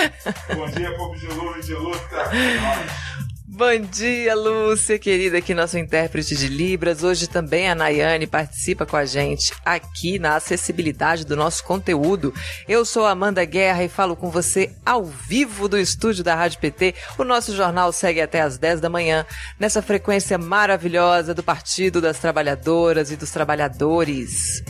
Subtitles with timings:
[0.56, 2.16] Bom dia, povo de luta, de luta.
[2.16, 3.35] Nós.
[3.58, 7.04] Bom dia, Lúcia, querida, aqui nosso intérprete de Libras.
[7.04, 12.34] Hoje também a Nayane participa com a gente aqui na acessibilidade do nosso conteúdo.
[12.68, 16.96] Eu sou Amanda Guerra e falo com você ao vivo do estúdio da Rádio PT.
[17.18, 19.26] O nosso jornal segue até às 10 da manhã,
[19.58, 24.62] nessa frequência maravilhosa do Partido das Trabalhadoras e dos Trabalhadores.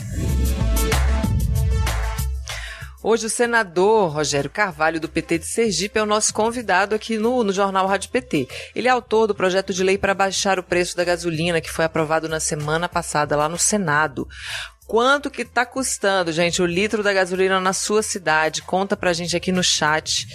[3.08, 7.44] Hoje o senador Rogério Carvalho, do PT de Sergipe, é o nosso convidado aqui no,
[7.44, 8.48] no Jornal Rádio PT.
[8.74, 11.86] Ele é autor do projeto de lei para baixar o preço da gasolina, que foi
[11.86, 14.28] aprovado na semana passada lá no Senado.
[14.88, 18.64] Quanto que está custando, gente, o litro da gasolina na sua cidade?
[18.64, 20.26] Conta pra gente aqui no chat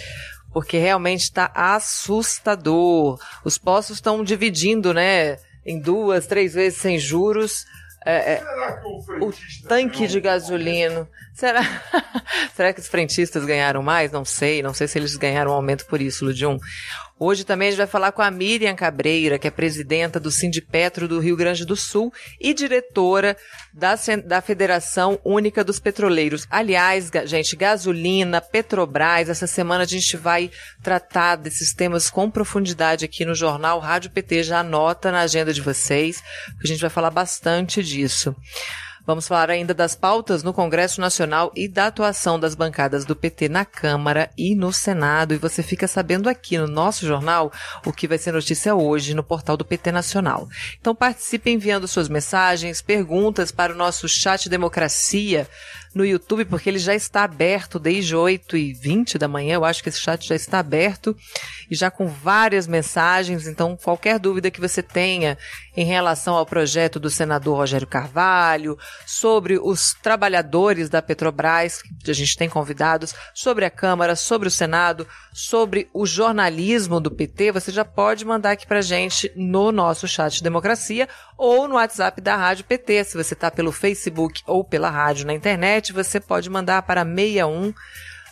[0.53, 3.19] porque realmente está assustador.
[3.43, 5.35] Os postos estão dividindo, né,
[5.65, 7.65] em duas, três vezes sem juros.
[8.03, 8.43] É, é,
[9.19, 9.33] o, o
[9.67, 11.07] tanque de gasolina.
[11.33, 11.61] Será?
[12.55, 14.11] Será que os frentistas ganharam mais?
[14.11, 14.63] Não sei.
[14.63, 16.57] Não sei se eles ganharam um aumento por isso, Ludium.
[17.23, 21.07] Hoje também a gente vai falar com a Miriam Cabreira, que é presidenta do Sindipetro
[21.07, 23.37] do Rio Grande do Sul e diretora
[23.71, 23.93] da,
[24.25, 26.47] da Federação Única dos Petroleiros.
[26.49, 30.49] Aliás, gente, gasolina, Petrobras, essa semana a gente vai
[30.81, 34.41] tratar desses temas com profundidade aqui no jornal Rádio PT.
[34.41, 36.21] Já anota na agenda de vocês,
[36.59, 38.35] que a gente vai falar bastante disso.
[39.05, 43.49] Vamos falar ainda das pautas no Congresso Nacional e da atuação das bancadas do PT
[43.49, 45.33] na Câmara e no Senado.
[45.33, 47.51] E você fica sabendo aqui no nosso jornal
[47.85, 50.47] o que vai ser notícia hoje no portal do PT Nacional.
[50.79, 55.47] Então participe enviando suas mensagens, perguntas para o nosso chat Democracia
[55.93, 59.55] no YouTube, porque ele já está aberto desde 8 e 20 da manhã.
[59.55, 61.15] Eu acho que esse chat já está aberto
[61.69, 63.47] e já com várias mensagens.
[63.47, 65.37] Então, qualquer dúvida que você tenha
[65.75, 72.13] em relação ao projeto do senador Rogério Carvalho, sobre os trabalhadores da Petrobras, que a
[72.13, 77.71] gente tem convidados, sobre a Câmara, sobre o Senado, sobre o jornalismo do PT, você
[77.71, 81.07] já pode mandar aqui pra gente no nosso chat de democracia
[81.41, 83.03] ou no WhatsApp da Rádio PT.
[83.03, 87.73] Se você está pelo Facebook ou pela rádio na internet, você pode mandar para 61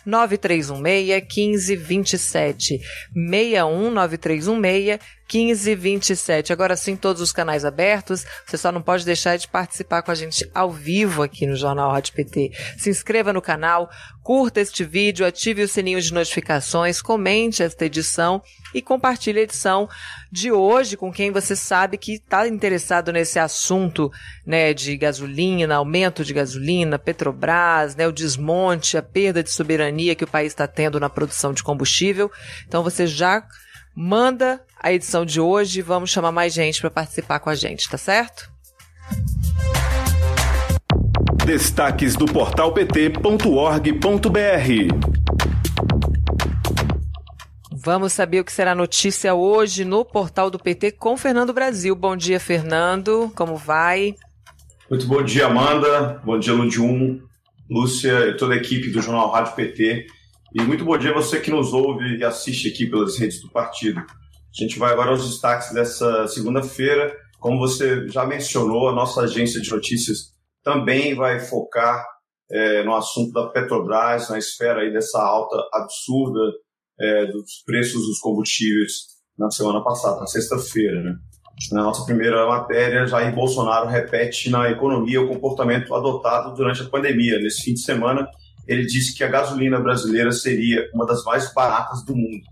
[0.06, 2.78] 9316 1527.
[3.12, 5.00] 61 9316
[5.32, 6.52] 1527.
[6.52, 8.24] Agora sim, todos os canais abertos.
[8.46, 11.92] Você só não pode deixar de participar com a gente ao vivo aqui no Jornal
[11.92, 12.50] Rádio PT.
[12.76, 13.88] Se inscreva no canal,
[14.22, 18.42] curta este vídeo, ative o sininho de notificações, comente esta edição
[18.74, 19.88] e compartilhe a edição
[20.30, 24.10] de hoje com quem você sabe que está interessado nesse assunto
[24.46, 30.24] né, de gasolina, aumento de gasolina, Petrobras, né, o desmonte, a perda de soberania que
[30.24, 32.30] o país está tendo na produção de combustível.
[32.66, 33.44] Então você já
[33.94, 35.82] manda a edição de hoje.
[35.82, 38.50] Vamos chamar mais gente para participar com a gente, tá certo?
[41.44, 43.20] Destaques do portal pt.org.br.
[47.82, 51.96] Vamos saber o que será notícia hoje no portal do PT com Fernando Brasil.
[51.96, 53.32] Bom dia, Fernando.
[53.34, 54.14] Como vai?
[54.90, 56.20] Muito bom dia, Amanda.
[56.22, 57.20] Bom dia, Ludium,
[57.70, 60.06] Lúcia e toda a equipe do Jornal Rádio PT.
[60.52, 64.00] E muito bom dia você que nos ouve e assiste aqui pelas redes do partido.
[64.00, 67.16] A gente vai agora aos destaques dessa segunda-feira.
[67.38, 70.34] Como você já mencionou, a nossa agência de notícias
[70.64, 72.04] também vai focar
[72.50, 76.40] é, no assunto da Petrobras, na esfera aí dessa alta absurda
[76.98, 81.00] é, dos preços dos combustíveis na semana passada, na sexta-feira.
[81.00, 81.14] Né?
[81.70, 87.38] Na nossa primeira matéria, Jair Bolsonaro repete na economia o comportamento adotado durante a pandemia.
[87.38, 88.28] Nesse fim de semana,
[88.70, 92.44] ele disse que a gasolina brasileira seria uma das mais baratas do mundo.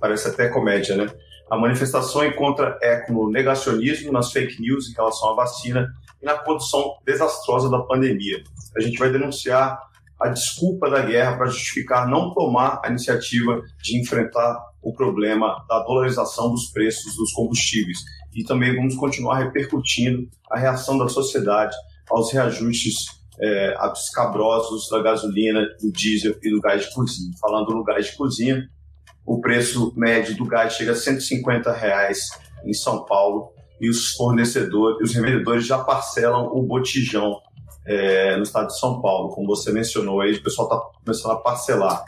[0.00, 1.06] Parece até comédia, né?
[1.48, 5.88] A manifestação encontra eco no negacionismo, nas fake news em relação à vacina
[6.20, 8.42] e na condição desastrosa da pandemia.
[8.76, 9.78] A gente vai denunciar
[10.20, 15.84] a desculpa da guerra para justificar não tomar a iniciativa de enfrentar o problema da
[15.84, 17.98] dolarização dos preços dos combustíveis.
[18.34, 21.76] E também vamos continuar repercutindo a reação da sociedade
[22.10, 27.32] aos reajustes é, escabrosos da gasolina, do diesel e do gás de cozinha.
[27.40, 28.68] Falando no gás de cozinha,
[29.24, 32.28] o preço médio do gás chega a 150 reais
[32.64, 37.40] em São Paulo e os fornecedores, os revendedores já parcelam o botijão
[37.86, 41.36] é, no estado de São Paulo, como você mencionou aí, o pessoal está começando a
[41.36, 42.04] parcelar.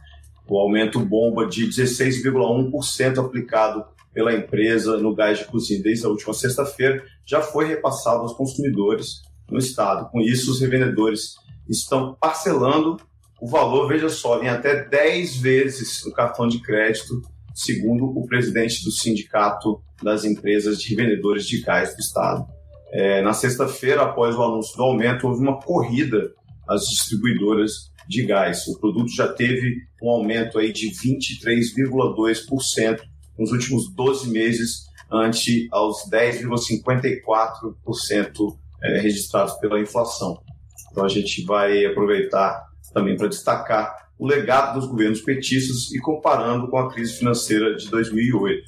[0.46, 6.34] O aumento bomba de 16,1% aplicado pela empresa no gás de cozinha desde a última
[6.34, 10.10] sexta-feira já foi repassado aos consumidores no estado.
[10.10, 11.36] Com isso, os revendedores
[11.68, 12.96] estão parcelando
[13.40, 17.22] o valor, veja só, em até 10 vezes no cartão de crédito,
[17.54, 22.46] segundo o presidente do Sindicato das Empresas de Revendedores de Gás do Estado.
[22.92, 26.30] É, na sexta-feira, após o anúncio do aumento, houve uma corrida
[26.68, 28.66] às distribuidoras de gás.
[28.68, 33.00] O produto já teve um aumento aí de 23,2%
[33.38, 40.42] nos últimos 12 meses, ante aos 10,54% é, registrados pela inflação.
[40.90, 46.68] Então a gente vai aproveitar também para destacar o legado dos governos petistas e comparando
[46.68, 48.62] com a crise financeira de 2008.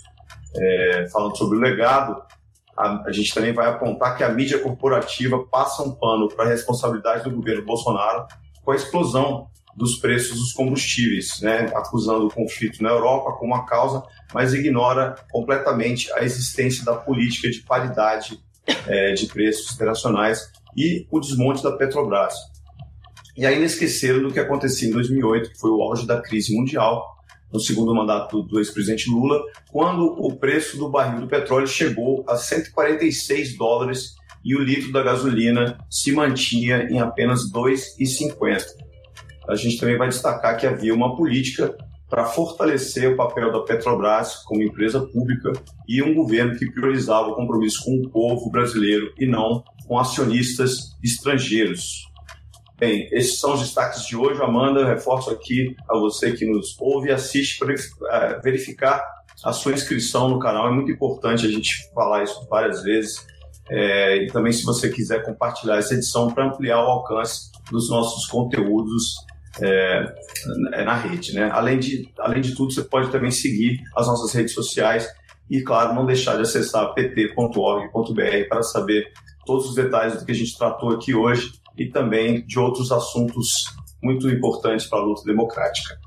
[0.56, 2.22] É, falando sobre o legado,
[2.76, 6.48] a, a, gente também vai apontar que a mídia corporativa passa um pano para a
[6.48, 8.26] responsabilidade do governo Bolsonaro
[8.62, 13.66] com a explosão dos preços dos combustíveis, né, acusando o conflito na Europa como a
[13.66, 14.02] causa,
[14.32, 18.38] mas ignora completamente a existência da política de paridade
[18.86, 22.34] é, de preços internacionais e o desmonte da Petrobras.
[23.36, 27.14] E ainda esqueceram do que acontecia em 2008, que foi o auge da crise mundial,
[27.52, 29.40] no segundo mandato do ex-presidente Lula,
[29.70, 34.14] quando o preço do barril do petróleo chegou a 146 dólares
[34.44, 38.64] e o litro da gasolina se mantinha em apenas 2,50.
[39.48, 41.76] A gente também vai destacar que havia uma política
[42.14, 45.50] para fortalecer o papel da Petrobras como empresa pública
[45.88, 50.96] e um governo que priorizava o compromisso com o povo brasileiro e não com acionistas
[51.02, 52.08] estrangeiros.
[52.78, 54.40] Bem, esses são os destaques de hoje.
[54.40, 59.04] Amanda, reforço aqui a você que nos ouve e assiste para é, verificar
[59.44, 60.68] a sua inscrição no canal.
[60.68, 63.26] É muito importante a gente falar isso várias vezes.
[63.68, 68.26] É, e também, se você quiser compartilhar essa edição para ampliar o alcance dos nossos
[68.26, 69.16] conteúdos
[69.60, 70.14] é,
[70.72, 71.34] é, na rede.
[71.34, 71.50] Né?
[71.52, 75.08] Além, de, além de tudo, você pode também seguir as nossas redes sociais
[75.50, 79.12] e, claro, não deixar de acessar pt.org.br para saber
[79.44, 83.64] todos os detalhes do que a gente tratou aqui hoje e também de outros assuntos
[84.02, 85.98] muito importantes para a luta democrática.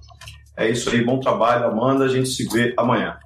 [0.56, 2.06] É isso aí, bom trabalho, Amanda.
[2.06, 3.18] A gente se vê amanhã.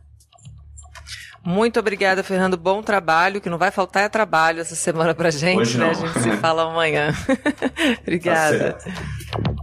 [1.44, 2.56] Muito obrigada, Fernando.
[2.56, 5.86] Bom trabalho, que não vai faltar é trabalho essa semana pra gente, Hoje né?
[5.86, 5.92] Não.
[5.92, 7.12] A gente se fala amanhã.
[8.04, 8.74] obrigada.
[8.74, 9.61] Tá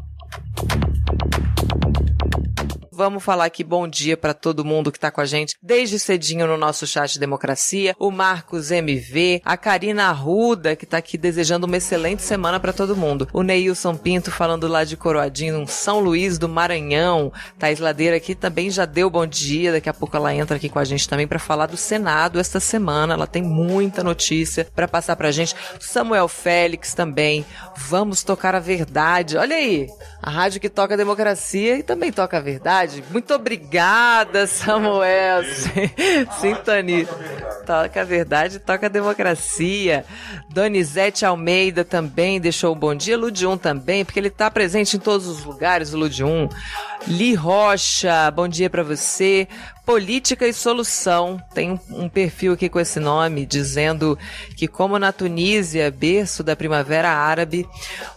[2.99, 6.49] Vamos falar aqui bom dia para todo mundo que está com a gente desde cedinho
[6.49, 7.95] no nosso chat de Democracia.
[7.97, 12.97] O Marcos MV, a Karina Arruda, que está aqui desejando uma excelente semana para todo
[12.97, 13.29] mundo.
[13.33, 17.33] O Neilson Pinto falando lá de Coroadinho, São Luís do Maranhão.
[17.57, 19.71] Thais Ladeira aqui também já deu bom dia.
[19.71, 22.59] Daqui a pouco ela entra aqui com a gente também para falar do Senado esta
[22.59, 23.15] semana.
[23.15, 25.55] Ela tem muita notícia para passar para a gente.
[25.79, 27.47] Samuel Félix também.
[27.77, 29.37] Vamos tocar a verdade.
[29.37, 29.87] Olha aí,
[30.21, 33.05] a rádio que toca a democracia e também toca a verdade verdade.
[33.11, 35.43] Muito obrigada, Samuel.
[36.41, 37.07] Sintonia.
[37.67, 40.05] Toca a verdade, toca a democracia.
[40.49, 43.17] Donizete Almeida também deixou um bom dia.
[43.17, 46.49] Ludium também, porque ele está presente em todos os lugares, o Ludium.
[47.07, 49.47] Li Rocha, bom dia para você.
[49.89, 51.43] Política e Solução.
[51.55, 54.19] Tem um perfil aqui com esse nome, dizendo
[54.55, 57.67] que, como na Tunísia, berço da Primavera Árabe,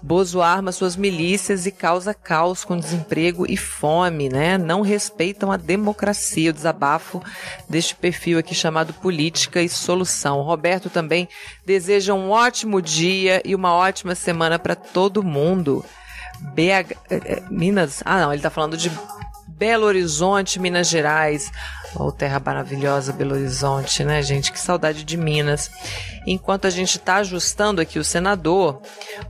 [0.01, 4.57] Bozo arma suas milícias e causa caos com desemprego e fome, né?
[4.57, 6.51] Não respeitam a democracia.
[6.51, 7.23] O desabafo
[7.69, 10.41] deste perfil aqui chamado Política e Solução.
[10.41, 11.29] Roberto também
[11.65, 15.85] deseja um ótimo dia e uma ótima semana para todo mundo.
[16.41, 16.97] BH.
[17.09, 18.03] Eh, eh, Minas.
[18.03, 18.91] Ah, não, ele tá falando de
[19.57, 21.51] Belo Horizonte, Minas Gerais.
[21.95, 24.51] Oh, terra maravilhosa, Belo Horizonte, né, gente?
[24.51, 25.69] Que saudade de Minas.
[26.25, 28.81] Enquanto a gente está ajustando aqui o senador,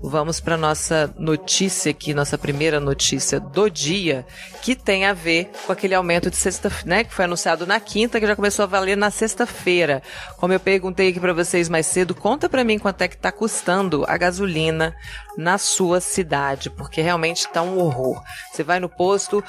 [0.02, 4.26] vamos para nossa notícia aqui, nossa primeira notícia do dia,
[4.62, 8.20] que tem a ver com aquele aumento de sexta, né, que foi anunciado na quinta,
[8.20, 10.04] que já começou a valer na sexta-feira.
[10.38, 13.32] Como eu perguntei aqui para vocês mais cedo, conta para mim quanto é que está
[13.32, 14.94] custando a gasolina
[15.38, 18.22] na sua cidade, porque realmente está um horror.
[18.52, 19.44] Você vai no posto,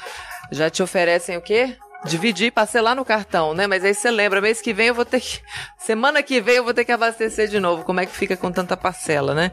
[0.53, 1.75] já te oferecem o quê?
[2.05, 3.65] Dividir, parcelar no cartão, né?
[3.65, 5.39] Mas aí você lembra, mês que vem eu vou ter que.
[5.79, 7.83] Semana que vem eu vou ter que abastecer de novo.
[7.83, 9.51] Como é que fica com tanta parcela, né?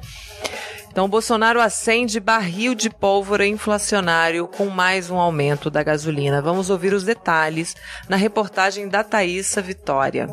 [0.91, 6.43] Então, Bolsonaro acende barril de pólvora inflacionário com mais um aumento da gasolina.
[6.43, 7.77] Vamos ouvir os detalhes
[8.09, 10.27] na reportagem da Thaisa Vitória.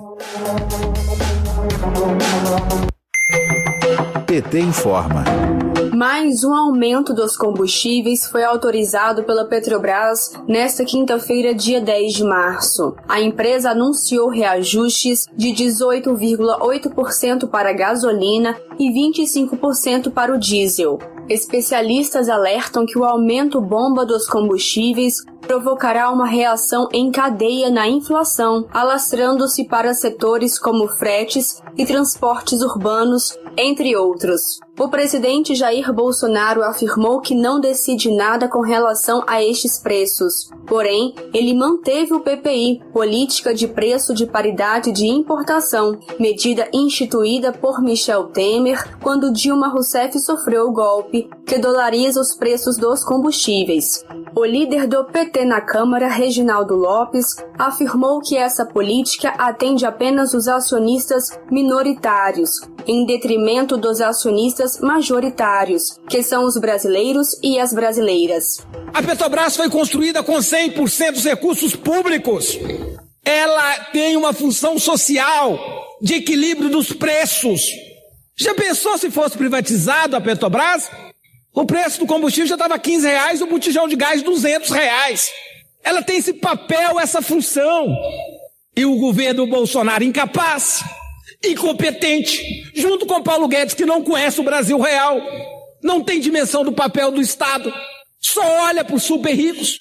[4.38, 5.24] PT informa.
[5.96, 12.96] Mais um aumento dos combustíveis foi autorizado pela Petrobras nesta quinta-feira, dia 10 de março.
[13.10, 21.00] A empresa anunciou reajustes de 18,8% para a gasolina e 25% para o diesel.
[21.28, 28.68] Especialistas alertam que o aumento bomba dos combustíveis provocará uma reação em cadeia na inflação,
[28.72, 34.60] alastrando-se para setores como fretes e transportes urbanos, entre outros.
[34.80, 40.52] O presidente Jair Bolsonaro afirmou que não decide nada com relação a estes preços.
[40.68, 47.82] Porém, ele manteve o PPI, Política de Preço de Paridade de Importação, medida instituída por
[47.82, 54.06] Michel Temer quando Dilma Rousseff sofreu o golpe, que dolariza os preços dos combustíveis.
[54.36, 60.48] O líder do PT na Câmara, Reginaldo Lopes, afirmou que essa política atende apenas os
[60.48, 62.52] acionistas minoritários,
[62.86, 68.66] em detrimento dos acionistas majoritários, que são os brasileiros e as brasileiras.
[68.94, 72.58] A Petrobras foi construída com 100% dos recursos públicos.
[73.24, 75.60] Ela tem uma função social
[76.02, 77.62] de equilíbrio dos preços.
[78.38, 80.90] Já pensou se fosse privatizado a Petrobras?
[81.58, 85.32] O preço do combustível já estava 15 reais, o botijão de gás 200 reais.
[85.84, 87.98] Ela tem esse papel, essa função.
[88.76, 90.84] E o governo Bolsonaro incapaz,
[91.44, 95.20] incompetente, junto com Paulo Guedes, que não conhece o Brasil real,
[95.82, 97.74] não tem dimensão do papel do Estado,
[98.22, 99.80] só olha para os super ricos,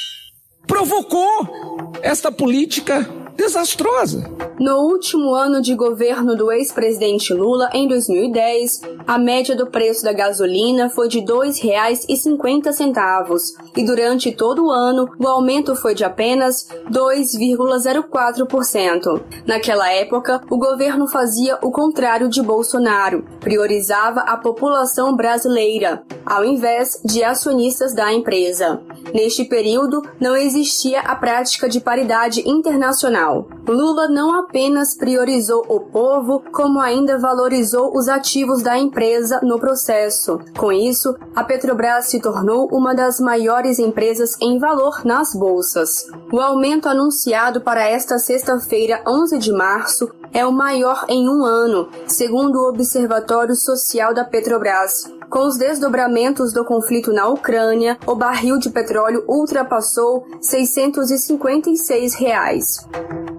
[0.67, 3.07] provocou esta política
[3.37, 4.25] desastrosa.
[4.59, 10.15] No último ano de governo do ex-presidente Lula, em 2010, a média do preço da
[10.15, 16.67] gasolina foi de R$ 2,50 e durante todo o ano o aumento foi de apenas
[16.91, 19.21] 2,04%.
[19.47, 26.99] Naquela época, o governo fazia o contrário de Bolsonaro, priorizava a população brasileira, ao invés
[27.05, 28.81] de acionistas da empresa.
[29.13, 33.26] Neste período, não existia a prática de paridade internacional.
[33.69, 40.39] Lula não apenas priorizou o povo, como ainda valorizou os ativos da empresa no processo.
[40.57, 46.07] Com isso, a Petrobras se tornou uma das maiores empresas em valor nas bolsas.
[46.33, 51.89] O aumento anunciado para esta sexta-feira, 11 de março, é o maior em um ano,
[52.07, 55.11] segundo o Observatório Social da Petrobras.
[55.29, 62.87] Com os desdobramentos do conflito na Ucrânia, o barril de petróleo ultrapassou 656 reais.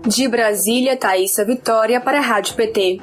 [0.07, 2.99] De Brasília, Thaisa Vitória para a Rádio PT.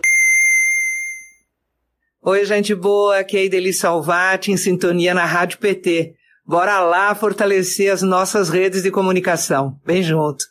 [2.23, 6.15] Oi, gente boa, aqui é Ideli Salvati, em sintonia na Rádio PT.
[6.47, 9.75] Bora lá fortalecer as nossas redes de comunicação.
[9.85, 10.45] Bem junto.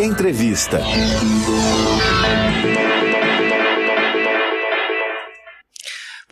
[0.00, 0.80] Entrevista.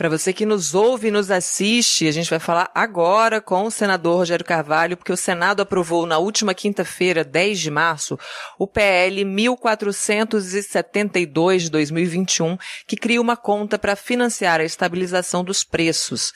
[0.01, 3.71] Para você que nos ouve e nos assiste, a gente vai falar agora com o
[3.71, 8.19] senador Rogério Carvalho, porque o Senado aprovou na última quinta-feira, 10 de março,
[8.59, 16.33] o PL 1472 de 2021, que cria uma conta para financiar a estabilização dos preços.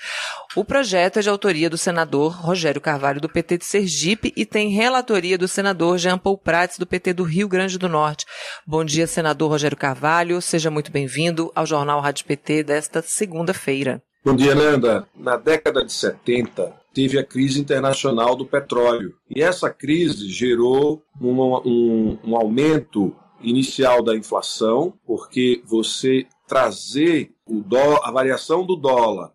[0.56, 4.68] O projeto é de autoria do senador Rogério Carvalho, do PT de Sergipe, e tem
[4.68, 8.25] relatoria do senador Jean Paul Prats, do PT do Rio Grande do Norte.
[8.64, 10.40] Bom dia, senador Rogério Carvalho.
[10.40, 14.00] Seja muito bem-vindo ao Jornal Rádio PT desta segunda-feira.
[14.25, 15.08] Bom dia, Nanda.
[15.16, 19.12] Na década de 70, teve a crise internacional do petróleo.
[19.28, 28.00] E essa crise gerou um, um, um aumento inicial da inflação, porque você trazer dó,
[28.04, 29.32] a variação do dólar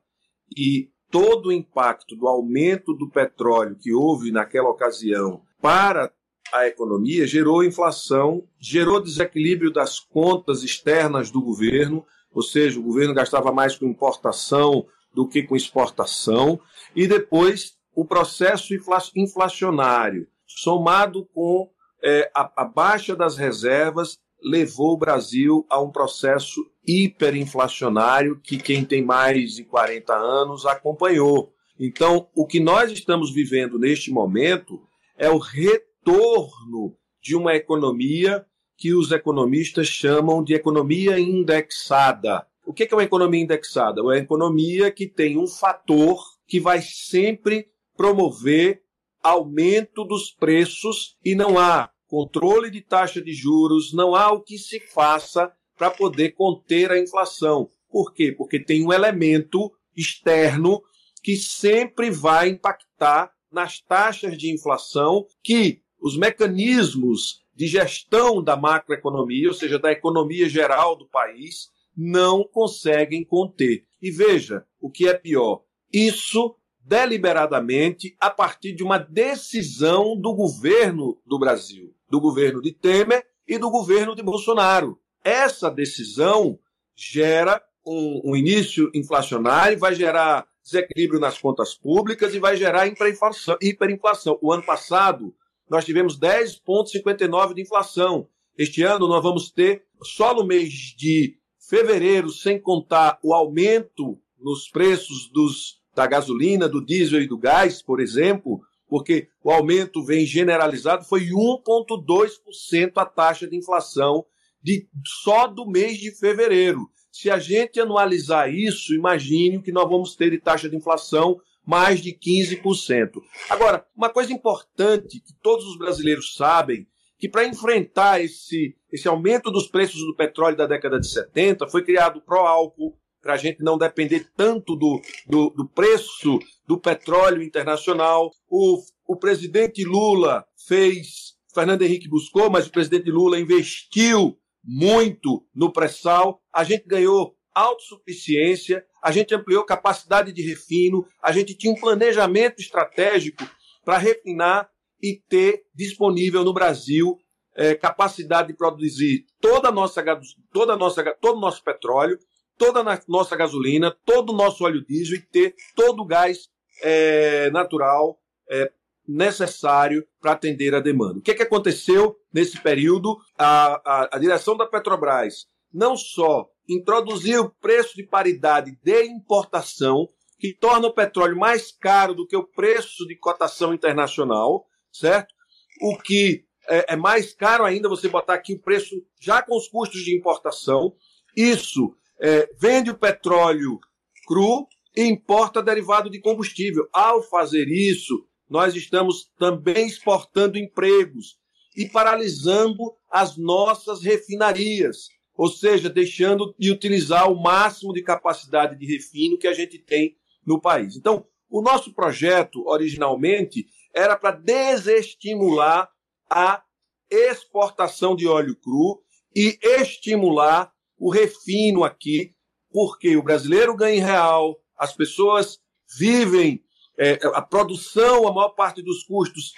[0.57, 6.11] e todo o impacto do aumento do petróleo que houve naquela ocasião para
[6.53, 13.13] a economia gerou inflação, gerou desequilíbrio das contas externas do governo, ou seja, o governo
[13.13, 16.59] gastava mais com importação do que com exportação,
[16.95, 18.73] e depois o processo
[19.15, 21.69] inflacionário, somado com
[22.03, 28.83] é, a, a baixa das reservas, levou o Brasil a um processo hiperinflacionário que quem
[28.83, 31.53] tem mais de 40 anos acompanhou.
[31.79, 34.81] Então, o que nós estamos vivendo neste momento
[35.17, 38.45] é o retorno de uma economia
[38.77, 42.45] que os economistas chamam de economia indexada.
[42.65, 43.99] O que é uma economia indexada?
[43.99, 48.81] É uma economia que tem um fator que vai sempre promover
[49.21, 54.57] aumento dos preços e não há controle de taxa de juros, não há o que
[54.57, 57.69] se faça para poder conter a inflação.
[57.87, 58.33] Por quê?
[58.35, 60.81] Porque tem um elemento externo
[61.23, 69.47] que sempre vai impactar nas taxas de inflação que os mecanismos de gestão da macroeconomia,
[69.47, 73.85] ou seja, da economia geral do país, não conseguem conter.
[74.01, 76.55] E veja o que é pior: isso
[76.89, 83.59] deliberadamente a partir de uma decisão do governo do Brasil, do governo de Temer e
[83.59, 84.99] do governo de Bolsonaro.
[85.23, 86.57] Essa decisão
[86.95, 93.55] gera um, um início inflacionário, vai gerar desequilíbrio nas contas públicas e vai gerar hiperinflação.
[93.61, 94.39] hiperinflação.
[94.41, 95.35] O ano passado,
[95.69, 98.27] nós tivemos 10,59% de inflação.
[98.57, 101.37] Este ano, nós vamos ter, só no mês de
[101.69, 107.81] fevereiro, sem contar o aumento nos preços dos, da gasolina, do diesel e do gás,
[107.81, 114.25] por exemplo, porque o aumento vem generalizado, foi 1,2% a taxa de inflação
[114.63, 116.89] de, só do mês de fevereiro.
[117.11, 121.37] Se a gente anualizar isso, imagine que nós vamos ter de taxa de inflação
[121.67, 123.19] mais de 15%.
[123.49, 126.87] Agora, uma coisa importante que todos os brasileiros sabem,
[127.17, 131.83] que para enfrentar esse, esse aumento dos preços do petróleo da década de 70, foi
[131.83, 132.97] criado o Proálcool,
[133.29, 138.31] para a gente não depender tanto do, do, do, preço do petróleo internacional.
[138.49, 145.71] O, o presidente Lula fez, Fernando Henrique buscou, mas o presidente Lula investiu muito no
[145.71, 151.79] pré-sal, a gente ganhou autossuficiência, a gente ampliou capacidade de refino, a gente tinha um
[151.79, 153.47] planejamento estratégico
[153.85, 154.67] para refinar
[154.99, 157.15] e ter disponível no Brasil
[157.55, 160.03] é, capacidade de produzir toda nossa,
[160.51, 162.17] toda nossa, todo o nosso petróleo,
[162.59, 166.49] toda a nossa gasolina, todo o nosso óleo diesel e ter todo o gás
[166.83, 168.19] é, natural
[168.51, 168.71] é,
[169.07, 171.19] necessário para atender a demanda.
[171.19, 173.17] O que, é que aconteceu nesse período?
[173.37, 180.07] A, a, a direção da Petrobras não só introduziu o preço de paridade de importação,
[180.37, 185.33] que torna o petróleo mais caro do que o preço de cotação internacional, certo?
[185.81, 189.67] O que é, é mais caro ainda você botar aqui o preço já com os
[189.67, 190.95] custos de importação.
[191.35, 193.79] Isso é, vende o petróleo
[194.27, 196.87] cru e importa derivado de combustível.
[196.91, 201.37] Ao fazer isso, nós estamos também exportando empregos
[201.75, 202.77] e paralisando
[203.09, 209.47] as nossas refinarias, ou seja, deixando de utilizar o máximo de capacidade de refino que
[209.47, 210.95] a gente tem no país.
[210.95, 215.89] Então, o nosso projeto, originalmente, era para desestimular
[216.29, 216.61] a
[217.09, 219.01] exportação de óleo cru
[219.35, 222.35] e estimular o refino aqui,
[222.71, 225.59] porque o brasileiro ganha em real, as pessoas
[225.97, 226.63] vivem
[226.97, 229.53] é, a produção, a maior parte dos custos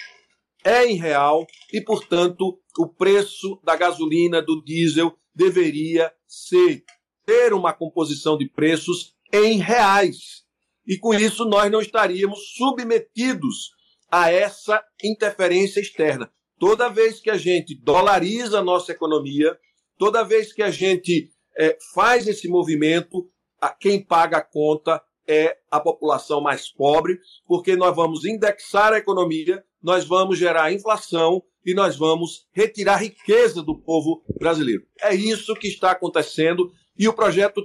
[0.64, 6.84] é em real e, portanto, o preço da gasolina, do diesel, deveria ser
[7.24, 10.42] ter uma composição de preços em reais.
[10.86, 13.70] E com isso nós não estaríamos submetidos
[14.10, 16.30] a essa interferência externa.
[16.58, 19.58] Toda vez que a gente dolariza a nossa economia,
[19.98, 23.28] toda vez que a gente é, faz esse movimento,
[23.60, 28.98] a quem paga a conta é a população mais pobre, porque nós vamos indexar a
[28.98, 34.84] economia, nós vamos gerar inflação e nós vamos retirar riqueza do povo brasileiro.
[35.00, 37.62] É isso que está acontecendo e o projeto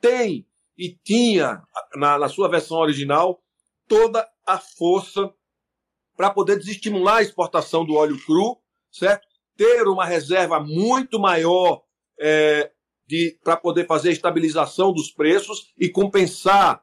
[0.00, 1.60] tem e tinha,
[1.96, 3.42] na, na sua versão original,
[3.88, 5.32] toda a força
[6.16, 8.58] para poder desestimular a exportação do óleo cru,
[8.90, 9.26] certo?
[9.56, 11.82] Ter uma reserva muito maior
[12.20, 12.70] é,
[13.42, 16.82] para poder fazer a estabilização dos preços e compensar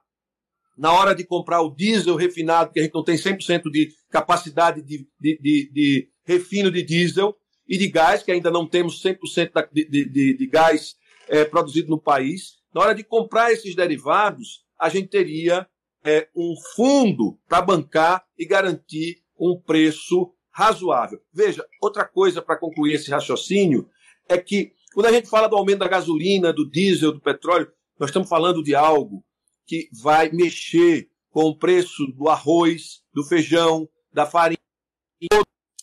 [0.77, 4.81] na hora de comprar o diesel refinado, que a gente não tem 100% de capacidade
[4.81, 7.35] de, de, de, de, refino de diesel
[7.67, 10.95] e de gás, que ainda não temos 100% da, de, de, gás
[11.27, 12.55] é, produzido no país.
[12.73, 15.65] Na hora de comprar esses derivados, a gente teria
[16.03, 21.19] é, um fundo para bancar e garantir um preço razoável.
[21.33, 23.89] Veja, outra coisa para concluir esse raciocínio
[24.27, 28.09] é que quando a gente fala do aumento da gasolina, do diesel, do petróleo, nós
[28.09, 29.25] estamos falando de algo
[29.67, 34.57] que vai mexer com o preço do arroz, do feijão, da farinha,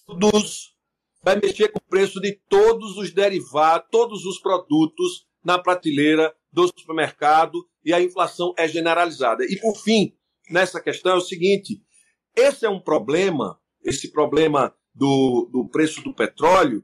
[0.07, 0.75] todos,
[1.23, 6.67] vai mexer com o preço de todos os derivados, todos os produtos na prateleira do
[6.69, 9.45] supermercado e a inflação é generalizada.
[9.45, 10.17] E por fim,
[10.49, 11.83] nessa questão é o seguinte:
[12.35, 16.83] esse é um problema, esse problema do, do preço do petróleo,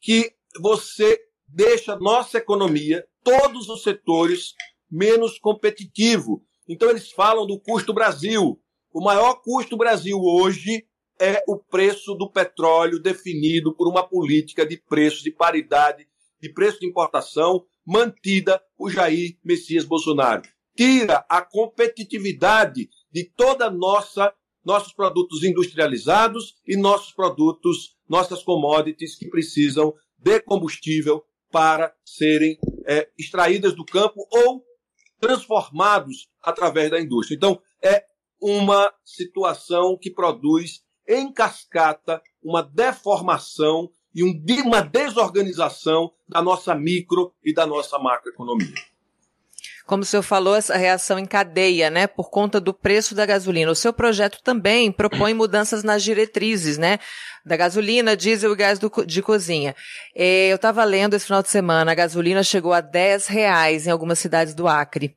[0.00, 4.54] que você deixa nossa economia, todos os setores,
[4.90, 6.42] menos competitivo.
[6.68, 8.60] Então eles falam do custo Brasil.
[8.92, 10.84] O maior custo Brasil hoje
[11.20, 16.06] é o preço do petróleo definido por uma política de preços de paridade,
[16.40, 20.42] de preço de importação mantida por Jair Messias Bolsonaro.
[20.76, 24.32] Tira a competitividade de toda nossa
[24.64, 33.08] nossos produtos industrializados e nossos produtos, nossas commodities que precisam de combustível para serem é,
[33.18, 34.64] extraídas do campo ou
[35.18, 37.36] transformados através da indústria.
[37.36, 38.04] Então, é
[38.40, 44.22] uma situação que produz em cascata uma deformação e
[44.62, 48.74] uma desorganização da nossa micro e da nossa macroeconomia.
[49.90, 53.72] Como o senhor falou, essa reação em cadeia, né, por conta do preço da gasolina.
[53.72, 57.00] O seu projeto também propõe mudanças nas diretrizes, né,
[57.44, 59.74] da gasolina, diesel e gás do, de cozinha.
[60.14, 63.90] É, eu estava lendo esse final de semana, a gasolina chegou a 10 reais em
[63.90, 65.16] algumas cidades do Acre.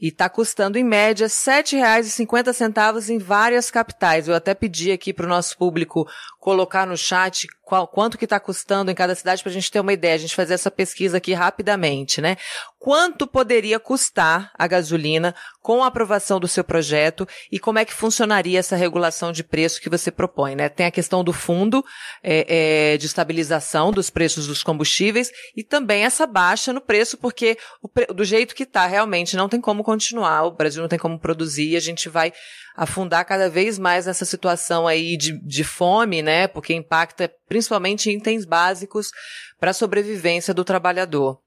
[0.00, 4.28] E está custando, em média, R$ 7,50 em várias capitais.
[4.28, 6.06] Eu até pedi aqui para o nosso público
[6.38, 9.80] colocar no chat qual, quanto que está custando em cada cidade para a gente ter
[9.80, 12.36] uma ideia, a gente fazer essa pesquisa aqui rapidamente, né?
[12.78, 17.92] Quanto poderia custar a gasolina com a aprovação do seu projeto e como é que
[17.92, 20.68] funcionaria essa regulação de preço que você propõe, né?
[20.68, 21.84] Tem a questão do fundo
[22.22, 27.58] é, é, de estabilização dos preços dos combustíveis e também essa baixa no preço, porque
[27.82, 31.18] o, do jeito que está realmente não tem como continuar, o Brasil não tem como
[31.18, 32.32] produzir, a gente vai
[32.76, 36.46] afundar cada vez mais nessa situação aí de, de fome, né?
[36.46, 39.10] Porque impacta principalmente itens básicos
[39.58, 41.40] para a sobrevivência do trabalhador.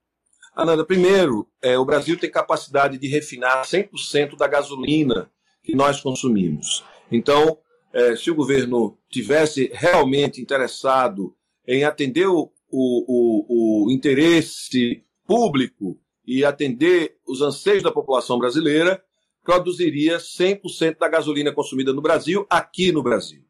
[0.56, 5.32] Ananda, primeiro, é, o Brasil tem capacidade de refinar 100% da gasolina
[5.64, 6.84] que nós consumimos.
[7.12, 7.58] Então,
[7.94, 11.36] é, se o governo tivesse realmente interessado
[11.68, 19.02] em atender o, o, o, interesse público e atender os anseios da população brasileira,
[19.44, 23.42] produziria 100% da gasolina consumida no Brasil, aqui no Brasil.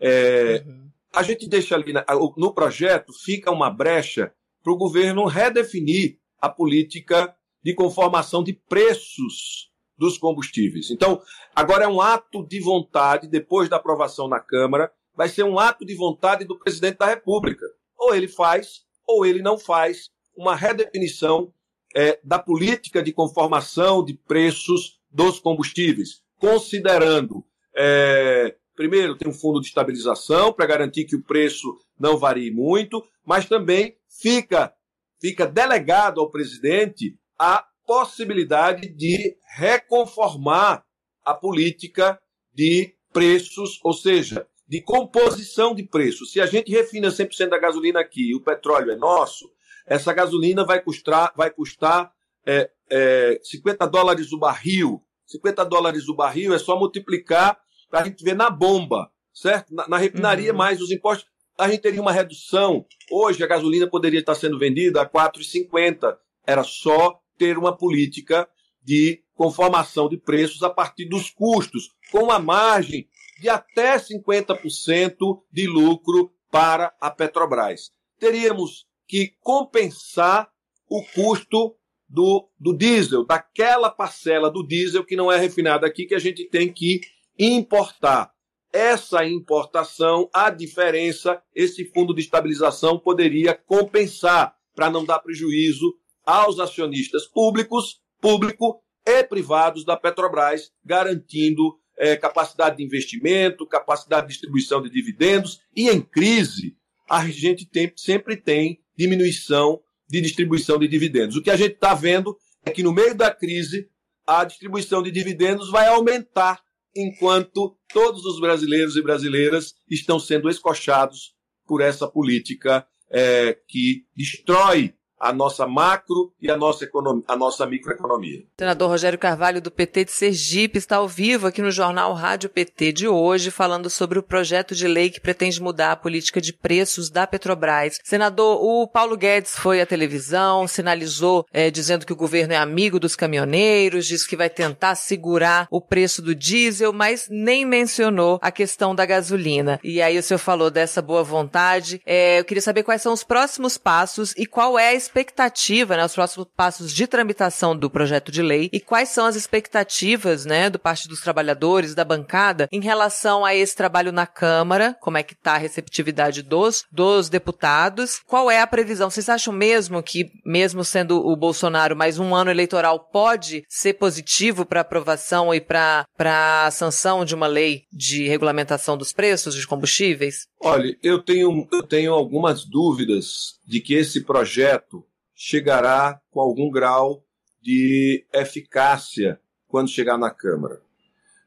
[0.00, 0.90] É, uhum.
[1.12, 1.92] A gente deixa ali,
[2.36, 9.70] no projeto, fica uma brecha para o governo redefinir a política de conformação de preços
[9.96, 10.90] dos combustíveis.
[10.90, 11.22] Então,
[11.54, 15.86] agora é um ato de vontade, depois da aprovação na Câmara, vai ser um ato
[15.86, 17.64] de vontade do presidente da República.
[17.96, 21.52] Ou ele faz, ou ele não faz uma redefinição
[21.94, 27.44] é, da política de conformação de preços dos combustíveis, considerando,
[27.76, 33.04] é, primeiro, tem um fundo de estabilização para garantir que o preço não varie muito,
[33.24, 34.74] mas também fica,
[35.22, 40.84] fica delegado ao presidente a possibilidade de reconformar
[41.24, 42.20] a política
[42.52, 46.32] de preços, ou seja, de composição de preços.
[46.32, 49.48] Se a gente refina 100% da gasolina aqui e o petróleo é nosso,
[49.86, 52.12] essa gasolina vai custar, vai custar
[52.44, 55.04] é, é, 50 dólares o barril.
[55.26, 59.72] 50 dólares o barril é só multiplicar para a gente ver na bomba, certo?
[59.72, 60.58] Na, na refinaria, uhum.
[60.58, 62.86] mais os impostos, a gente teria uma redução.
[63.10, 66.16] Hoje a gasolina poderia estar sendo vendida a 4,50.
[66.46, 68.48] Era só ter uma política
[68.82, 73.08] de conformação de preços a partir dos custos, com uma margem
[73.40, 75.16] de até 50%
[75.50, 77.90] de lucro para a Petrobras.
[78.18, 80.48] Teríamos que compensar
[80.88, 81.76] o custo
[82.08, 86.44] do, do diesel, daquela parcela do diesel que não é refinada aqui, que a gente
[86.48, 87.00] tem que
[87.38, 88.31] importar.
[88.72, 96.58] Essa importação, a diferença, esse fundo de estabilização poderia compensar para não dar prejuízo aos
[96.58, 104.80] acionistas públicos, público e privados da Petrobras, garantindo é, capacidade de investimento, capacidade de distribuição
[104.80, 105.60] de dividendos.
[105.76, 106.76] E em crise,
[107.08, 111.36] a gente tem, sempre tem diminuição de distribuição de dividendos.
[111.36, 113.88] O que a gente está vendo é que no meio da crise
[114.26, 116.62] a distribuição de dividendos vai aumentar
[116.94, 121.34] enquanto todos os brasileiros e brasileiras estão sendo escochados
[121.66, 127.64] por essa política é, que destrói a nossa macro e a nossa, economia, a nossa
[127.64, 128.42] microeconomia.
[128.58, 132.92] Senador Rogério Carvalho, do PT de Sergipe, está ao vivo aqui no jornal Rádio PT
[132.92, 137.08] de hoje, falando sobre o projeto de lei que pretende mudar a política de preços
[137.08, 138.00] da Petrobras.
[138.02, 142.98] Senador, o Paulo Guedes foi à televisão, sinalizou é, dizendo que o governo é amigo
[142.98, 148.50] dos caminhoneiros, disse que vai tentar segurar o preço do diesel, mas nem mencionou a
[148.50, 149.78] questão da gasolina.
[149.84, 152.02] E aí o senhor falou dessa boa vontade.
[152.04, 156.04] É, eu queria saber quais são os próximos passos e qual é a expectativa, né,
[156.06, 160.70] os próximos passos de tramitação do projeto de lei e quais são as expectativas, né,
[160.70, 165.22] do Partido dos Trabalhadores, da bancada, em relação a esse trabalho na Câmara, como é
[165.22, 169.10] que está a receptividade dos, dos deputados, qual é a previsão?
[169.10, 174.64] Vocês acham mesmo que, mesmo sendo o Bolsonaro mais um ano eleitoral, pode ser positivo
[174.64, 180.46] para aprovação e para a sanção de uma lei de regulamentação dos preços de combustíveis?
[180.58, 187.24] Olha, eu tenho, eu tenho algumas dúvidas de que esse projeto chegará com algum grau
[187.60, 190.82] de eficácia quando chegar na Câmara.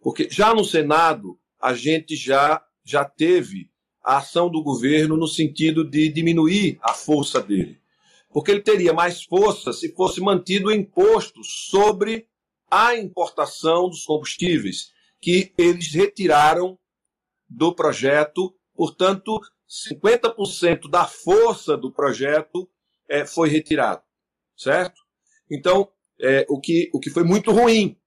[0.02, 3.70] Porque já no Senado, a gente já, já teve
[4.04, 7.80] a ação do governo no sentido de diminuir a força dele.
[8.32, 12.28] Porque ele teria mais força se fosse mantido o imposto sobre
[12.70, 16.78] a importação dos combustíveis, que eles retiraram
[17.50, 22.70] do projeto Portanto, 50% da força do projeto
[23.10, 24.02] é, foi retirado,
[24.56, 25.02] certo?
[25.52, 28.00] Então, é, o, que, o que foi muito ruim.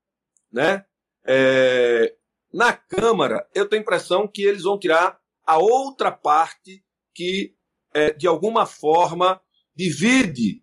[0.51, 0.85] Né?
[1.27, 2.15] É,
[2.53, 7.55] na Câmara, eu tenho a impressão que eles vão tirar a outra parte que,
[8.17, 9.41] de alguma forma,
[9.75, 10.63] divide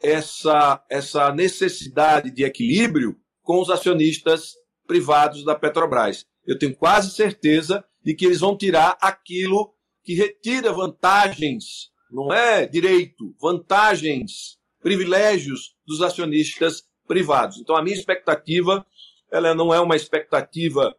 [0.00, 4.54] essa, essa necessidade de equilíbrio com os acionistas
[4.86, 6.24] privados da Petrobras.
[6.46, 12.66] Eu tenho quase certeza de que eles vão tirar aquilo que retira vantagens, não é
[12.66, 17.58] direito, vantagens, privilégios dos acionistas privados.
[17.58, 18.86] Então a minha expectativa,
[19.30, 20.96] ela não é uma expectativa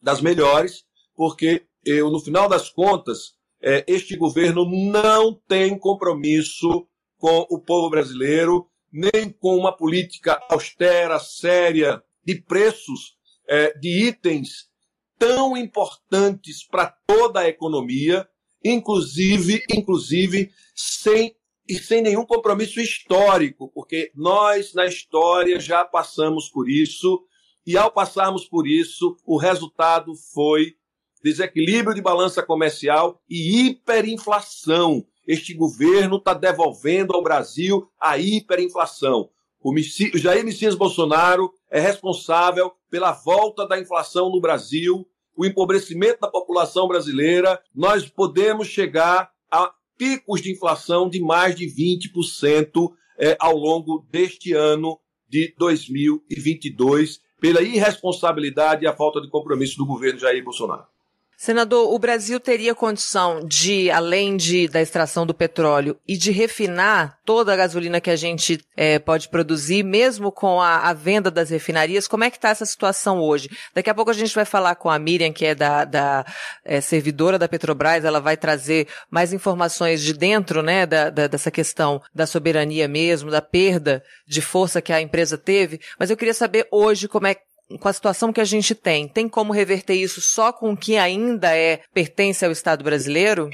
[0.00, 0.84] das melhores,
[1.14, 6.86] porque eu, no final das contas, é, este governo não tem compromisso
[7.18, 13.16] com o povo brasileiro, nem com uma política austera, séria, de preços
[13.48, 14.68] é, de itens
[15.18, 18.28] tão importantes para toda a economia,
[18.64, 21.34] inclusive, inclusive sem
[21.66, 27.24] e sem nenhum compromisso histórico, porque nós na história já passamos por isso
[27.66, 30.74] e ao passarmos por isso, o resultado foi
[31.22, 35.06] desequilíbrio de balança comercial e hiperinflação.
[35.26, 39.30] Este governo está devolvendo ao Brasil a hiperinflação.
[39.62, 39.72] O
[40.18, 45.04] Jair Messias Bolsonaro é responsável pela volta da inflação no Brasil,
[45.36, 47.60] o empobrecimento da população brasileira.
[47.74, 54.52] Nós podemos chegar a picos de inflação de mais de 20% é, ao longo deste
[54.52, 54.96] ano
[55.28, 60.86] de 2022, pela irresponsabilidade e a falta de compromisso do governo Jair Bolsonaro.
[61.36, 67.18] Senador, o Brasil teria condição de, além de, da extração do petróleo e de refinar
[67.24, 71.50] toda a gasolina que a gente é, pode produzir, mesmo com a, a, venda das
[71.50, 72.06] refinarias?
[72.06, 73.50] Como é que está essa situação hoje?
[73.74, 76.24] Daqui a pouco a gente vai falar com a Miriam, que é da, da
[76.64, 81.50] é, servidora da Petrobras, ela vai trazer mais informações de dentro, né, da, da, dessa
[81.50, 85.80] questão da soberania mesmo, da perda de força que a empresa teve.
[85.98, 87.36] Mas eu queria saber hoje como é
[87.80, 90.96] com a situação que a gente tem, tem como reverter isso só com o que
[90.96, 93.50] ainda é pertence ao Estado brasileiro?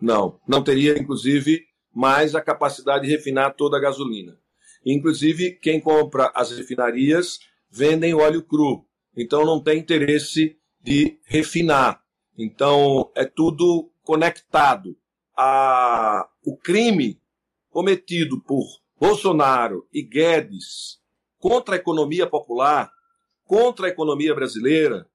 [0.00, 1.62] Não, não teria, inclusive,
[1.94, 4.36] mais a capacidade de refinar toda a gasolina.
[4.84, 7.38] Inclusive, quem compra as refinarias
[7.70, 8.84] vendem óleo cru,
[9.16, 12.02] então não tem interesse de refinar.
[12.36, 14.96] Então é tudo conectado.
[15.36, 17.20] A, o crime
[17.70, 18.64] cometido por
[19.00, 21.00] Bolsonaro e Guedes
[21.38, 22.90] contra a economia popular
[23.52, 25.06] contra a economia brasileira,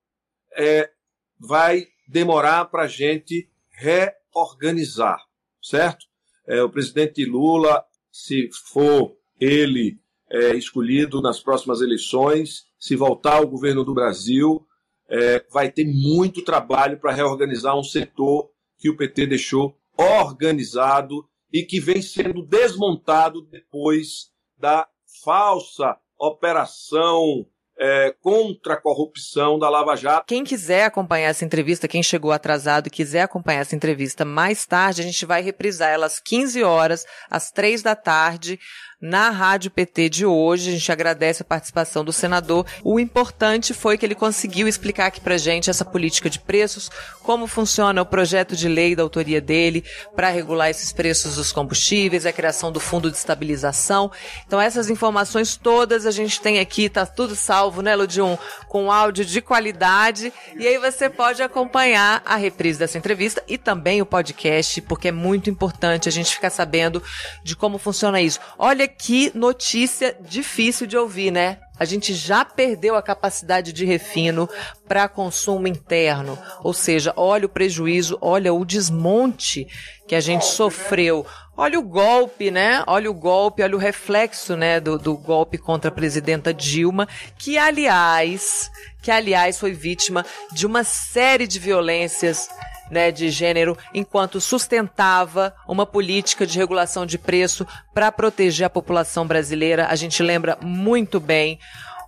[0.56, 0.92] é,
[1.40, 5.20] vai demorar para a gente reorganizar,
[5.60, 6.06] certo?
[6.46, 13.48] É, o presidente Lula, se for ele é, escolhido nas próximas eleições, se voltar ao
[13.48, 14.64] governo do Brasil,
[15.10, 21.64] é, vai ter muito trabalho para reorganizar um setor que o PT deixou organizado e
[21.64, 24.88] que vem sendo desmontado depois da
[25.24, 27.48] falsa operação
[27.80, 30.26] é, contra a corrupção da Lava Jato.
[30.28, 35.02] Quem quiser acompanhar essa entrevista, quem chegou atrasado e quiser acompanhar essa entrevista mais tarde,
[35.02, 38.60] a gente vai reprisar ela às 15 horas, às 3 da tarde,
[39.02, 40.70] na Rádio PT de hoje.
[40.70, 42.66] A gente agradece a participação do senador.
[42.84, 46.90] O importante foi que ele conseguiu explicar aqui pra gente essa política de preços,
[47.22, 49.84] como funciona o projeto de lei da autoria dele
[50.16, 54.12] para regular esses preços dos combustíveis, a criação do fundo de estabilização.
[54.46, 59.26] Então essas informações todas a gente tem aqui, tá tudo salvo, né, Ludium, com áudio
[59.26, 60.34] de qualidade.
[60.56, 65.12] E aí você pode acompanhar a reprise dessa entrevista e também o podcast, porque é
[65.12, 67.04] muito importante a gente ficar sabendo
[67.44, 68.40] de como funciona isso.
[68.58, 71.60] Olha que notícia difícil de ouvir, né?
[71.80, 74.50] A gente já perdeu a capacidade de refino
[74.88, 76.38] para consumo interno.
[76.64, 79.68] Ou seja, olha o prejuízo, olha o desmonte
[80.08, 81.26] que a gente sofreu.
[81.56, 82.84] Olha o golpe, né?
[82.88, 87.58] Olha o golpe, olha o reflexo, né, do, do golpe contra a presidenta Dilma, que
[87.58, 88.70] aliás,
[89.02, 92.48] que aliás foi vítima de uma série de violências
[92.90, 99.26] né, de gênero, enquanto sustentava uma política de regulação de preço para proteger a população
[99.26, 99.88] brasileira.
[99.88, 101.60] A gente lembra muito bem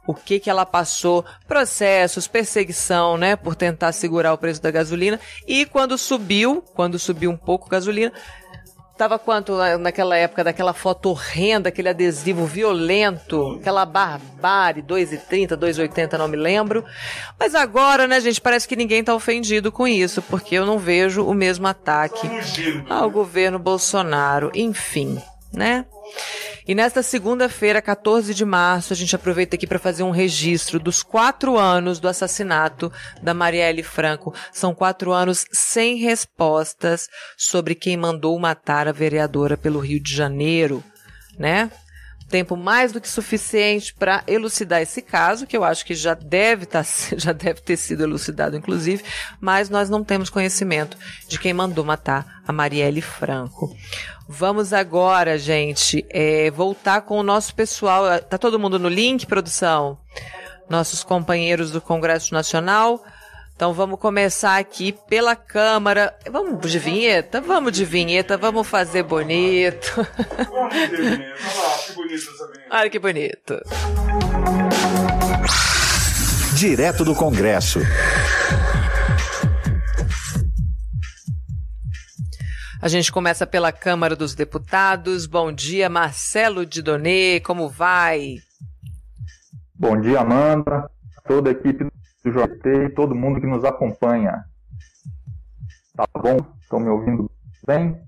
[0.10, 5.20] o que que ela passou, processos, perseguição, né, por tentar segurar o preço da gasolina.
[5.48, 8.12] E quando subiu, quando subiu um pouco a gasolina,
[8.98, 16.28] Tava quanto naquela época daquela foto horrenda, aquele adesivo violento, aquela barbárie, 2,30, 2,80, não
[16.28, 16.84] me lembro.
[17.40, 21.24] Mas agora, né, gente, parece que ninguém tá ofendido com isso, porque eu não vejo
[21.24, 22.30] o mesmo ataque
[22.90, 24.52] ao governo Bolsonaro.
[24.54, 25.18] Enfim,
[25.52, 25.86] né?
[26.68, 31.02] E nesta segunda-feira, 14 de março, a gente aproveita aqui para fazer um registro dos
[31.02, 32.92] quatro anos do assassinato
[33.24, 34.34] da Marielle Franco.
[34.52, 40.84] São quatro anos sem respostas sobre quem mandou matar a vereadora pelo Rio de Janeiro,
[41.38, 41.72] né?
[42.30, 46.66] Tempo mais do que suficiente para elucidar esse caso, que eu acho que já deve,
[46.66, 46.84] tá,
[47.18, 49.04] já deve ter sido elucidado, inclusive,
[49.42, 53.76] mas nós não temos conhecimento de quem mandou matar a Marielle Franco.
[54.28, 58.20] Vamos agora, gente, é, voltar com o nosso pessoal.
[58.22, 59.98] Tá todo mundo no link, produção?
[60.70, 63.04] Nossos companheiros do Congresso Nacional.
[63.60, 66.18] Então vamos começar aqui pela Câmara.
[66.32, 67.42] Vamos de vinheta?
[67.42, 70.08] Vamos de vinheta, vamos fazer bonito.
[70.50, 71.36] Vamos de vinheta.
[71.44, 72.70] Olha lá, que bonito essa vinheta.
[72.72, 73.62] Olha que bonito.
[76.56, 77.82] Direto do Congresso.
[82.82, 85.26] A gente começa pela Câmara dos Deputados.
[85.26, 88.36] Bom dia, Marcelo Didonê, como vai?
[89.76, 90.90] Bom dia, Amanda,
[91.28, 91.89] toda a equipe
[92.24, 94.44] do JT e todo mundo que nos acompanha.
[95.96, 96.38] Tá bom?
[96.62, 97.30] Estão me ouvindo
[97.66, 98.00] bem?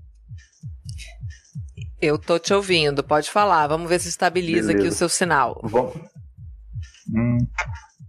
[2.02, 3.68] Eu tô te ouvindo, pode falar.
[3.68, 4.80] Vamos ver se estabiliza Beleza.
[4.80, 5.60] aqui o seu sinal.
[5.64, 5.94] Vamos,
[7.14, 7.38] hum,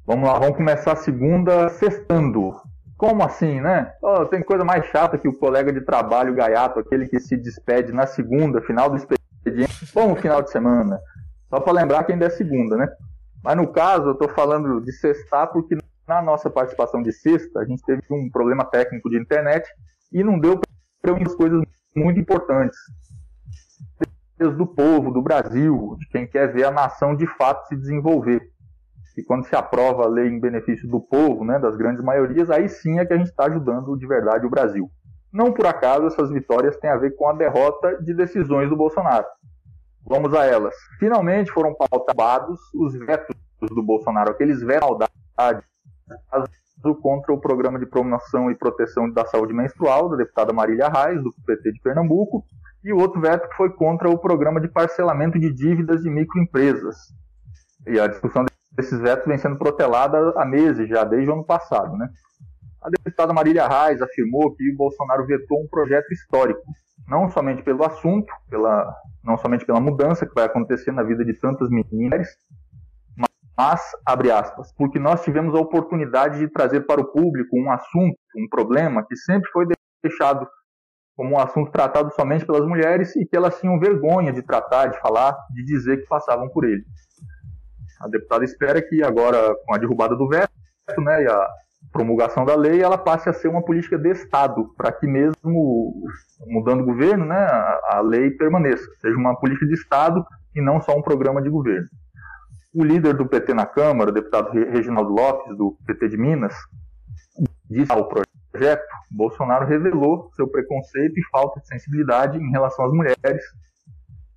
[0.07, 2.55] vamos lá, vamos começar a segunda sextando.
[2.97, 3.93] Como assim, né?
[4.01, 7.93] Oh, tem coisa mais chata que o colega de trabalho gaiato, aquele que se despede
[7.93, 9.93] na segunda, final do expediente.
[9.93, 11.01] Bom final de semana.
[11.51, 12.89] Só para lembrar que ainda é segunda, né?
[13.43, 15.77] Mas no caso, eu estou falando de sextar porque
[16.15, 19.69] na nossa participação de sexta, a gente teve um problema técnico de internet
[20.13, 20.61] e não deu
[21.01, 21.63] para unir coisas
[21.95, 22.79] muito importantes.
[24.39, 28.43] Do povo, do Brasil, de quem quer ver a nação de fato se desenvolver.
[29.17, 32.69] E quando se aprova a lei em benefício do povo, né, das grandes maiorias, aí
[32.69, 34.91] sim é que a gente está ajudando de verdade o Brasil.
[35.33, 39.27] Não por acaso essas vitórias têm a ver com a derrota de decisões do Bolsonaro.
[40.05, 40.75] Vamos a elas.
[40.99, 45.65] Finalmente foram pautados os vetos do Bolsonaro, aqueles vetos maldade
[47.01, 51.33] contra o Programa de Promoção e Proteção da Saúde Menstrual, da deputada Marília Reis, do
[51.47, 52.45] PT de Pernambuco,
[52.85, 56.97] e o outro veto que foi contra o Programa de Parcelamento de Dívidas de Microempresas.
[57.87, 61.97] E a discussão desses vetos vem sendo protelada há meses já, desde o ano passado.
[61.97, 62.09] Né?
[62.83, 66.63] A deputada Marília Reis afirmou que o Bolsonaro vetou um projeto histórico,
[67.07, 71.35] não somente pelo assunto, pela, não somente pela mudança que vai acontecer na vida de
[71.35, 72.29] tantas meninas,
[73.63, 78.19] mas, abre aspas, porque nós tivemos a oportunidade de trazer para o público um assunto,
[78.37, 79.67] um problema que sempre foi
[80.03, 80.49] deixado
[81.17, 84.99] como um assunto tratado somente pelas mulheres e que elas tinham vergonha de tratar, de
[84.99, 86.83] falar, de dizer que passavam por ele.
[88.01, 90.51] A deputada espera que agora, com a derrubada do veto
[90.99, 91.49] né, e a
[91.93, 96.03] promulgação da lei, ela passe a ser uma política de Estado, para que mesmo
[96.49, 100.81] mudando o governo, né, a, a lei permaneça, seja uma política de Estado e não
[100.81, 101.87] só um programa de governo.
[102.75, 106.55] O líder do PT na Câmara, o deputado Reginaldo Lopes, do PT de Minas,
[107.69, 113.45] disse ao projeto, Bolsonaro revelou seu preconceito e falta de sensibilidade em relação às mulheres.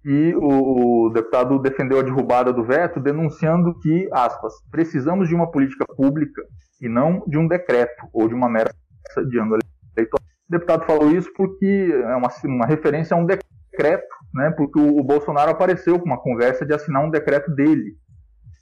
[0.03, 5.85] E o, deputado defendeu a derrubada do veto, denunciando que, aspas, precisamos de uma política
[5.85, 6.43] pública
[6.81, 8.71] e não de um decreto ou de uma mera
[9.29, 9.57] de ano
[9.95, 10.25] eleitoral.
[10.47, 14.99] O deputado falou isso porque é uma, uma referência a um decreto, né, porque o,
[14.99, 17.95] o Bolsonaro apareceu com uma conversa de assinar um decreto dele,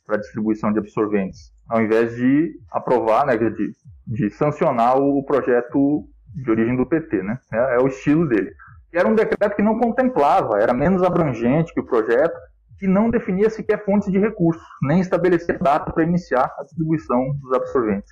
[0.06, 3.72] para distribuição de absorventes, ao invés de aprovar, né, de,
[4.08, 7.40] de sancionar o projeto de origem do PT, né?
[7.54, 8.52] É, é, o estilo dele.
[8.94, 12.38] Era um decreto que não contemplava, era menos abrangente que o projeto,
[12.82, 17.54] e não definia sequer fontes de recursos, nem estabelecia data para iniciar a distribuição dos
[17.54, 18.12] absorventes.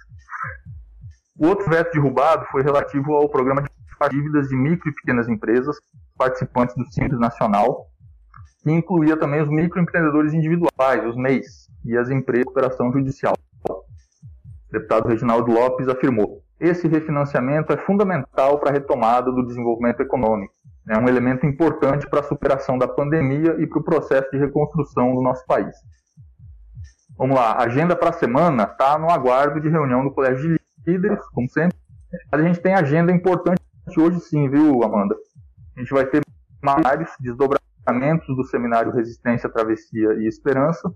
[1.38, 3.70] O outro veto derrubado foi relativo ao programa de
[4.10, 5.76] dívidas de micro e pequenas empresas
[6.18, 7.88] participantes do Simples Nacional,
[8.62, 13.36] que incluía também os microempreendedores individuais, os MEIs, e as empresas de cooperação judicial.
[13.68, 13.84] O
[14.72, 20.54] deputado Reginaldo Lopes afirmou: esse refinanciamento é fundamental para a retomada do desenvolvimento econômico.
[20.88, 25.14] É um elemento importante para a superação da pandemia e para o processo de reconstrução
[25.16, 25.76] do nosso país.
[27.18, 30.60] Vamos lá, a agenda para a semana está no aguardo de reunião do Colégio de
[30.88, 31.78] Líderes, como sempre.
[32.32, 33.60] Mas a gente tem agenda importante
[33.98, 35.16] hoje sim, viu, Amanda?
[35.76, 36.22] A gente vai ter
[36.62, 37.71] vários desdobramentos
[38.36, 40.94] do seminário Resistência, Travessia e Esperança,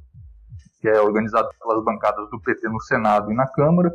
[0.80, 3.92] que é organizado pelas bancadas do PT no Senado e na Câmara,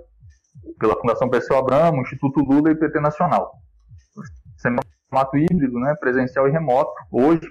[0.79, 3.53] pela Fundação Perseu Abramo, Instituto Lula e PT Nacional.
[5.09, 6.93] Formato híbrido, né, presencial e remoto.
[7.11, 7.49] Hoje,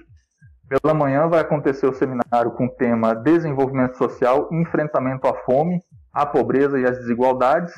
[0.68, 5.80] pela manhã, vai acontecer o seminário com o tema Desenvolvimento Social Enfrentamento à Fome,
[6.12, 7.72] à Pobreza e às Desigualdades,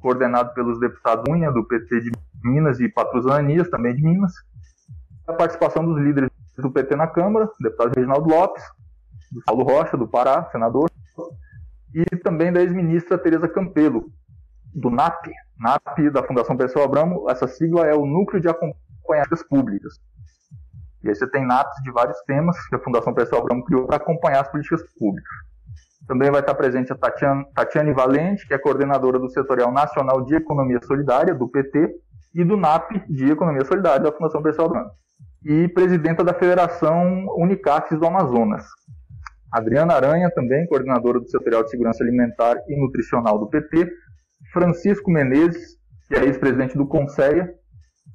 [0.00, 2.10] coordenado pelos deputados Unha, do PT de
[2.42, 4.32] Minas, e Patrusanias, também de Minas.
[5.26, 8.62] A participação dos líderes do PT na Câmara, deputado Reginaldo Lopes,
[9.32, 10.90] do Paulo Rocha, do Pará, senador,
[11.94, 14.10] e também da ex-ministra Tereza Campelo,
[14.74, 15.28] do NAP,
[15.58, 19.94] NAP da Fundação Pessoa Abramo, essa sigla é o Núcleo de Acompanhadas Públicas.
[21.02, 23.96] E aí você tem NAPs de vários temas que a Fundação Pessoal Abramo criou para
[23.96, 25.32] acompanhar as políticas públicas.
[26.06, 30.34] Também vai estar presente a Tatiane, Tatiane Valente, que é coordenadora do Setorial Nacional de
[30.34, 31.88] Economia Solidária, do PT,
[32.34, 34.90] e do NAP de Economia Solidária, da Fundação Pessoal Abramo.
[35.42, 38.62] E presidenta da Federação Unicafes do Amazonas.
[39.50, 43.90] Adriana Aranha, também coordenadora do Setorial de Segurança Alimentar e Nutricional do PT.
[44.52, 45.78] Francisco Menezes,
[46.08, 47.54] que é ex-presidente do Conceia,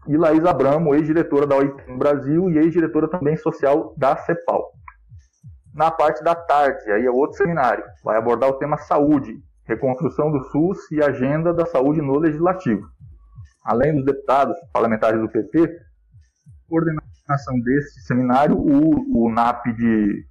[0.08, 4.72] e Laís Abramo, ex-diretora da OIT Brasil e ex-diretora também social da CEPAL.
[5.74, 9.34] Na parte da tarde, aí é outro seminário, vai abordar o tema saúde,
[9.66, 12.86] reconstrução do SUS e agenda da saúde no legislativo.
[13.64, 15.85] Além dos deputados parlamentares do PT,
[16.68, 20.26] coordenação desse seminário, o, o NAP de,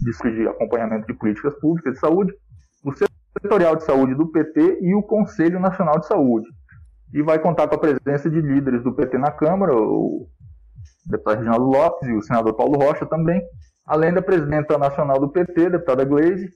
[0.00, 2.32] de, acompanhamento de políticas públicas de saúde,
[2.84, 6.46] o setorial de saúde do PT e o Conselho Nacional de Saúde,
[7.12, 10.28] e vai contar com a presença de líderes do PT na Câmara, o
[11.06, 13.42] deputado Reginaldo Lopes e o senador Paulo Rocha também,
[13.86, 16.50] além da presidenta nacional do PT, deputada Glaze,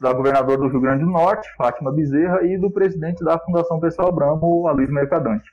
[0.00, 4.08] da governadora do Rio Grande do Norte, Fátima Bezerra, e do presidente da Fundação Pessoal
[4.08, 5.48] Abramo, Aloysio Mercadante.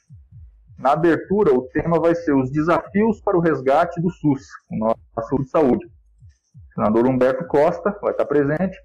[0.82, 5.44] Na abertura, o tema vai ser os desafios para o resgate do SUS, o nosso
[5.44, 5.86] de saúde.
[5.86, 8.76] O senador Humberto Costa vai estar presente,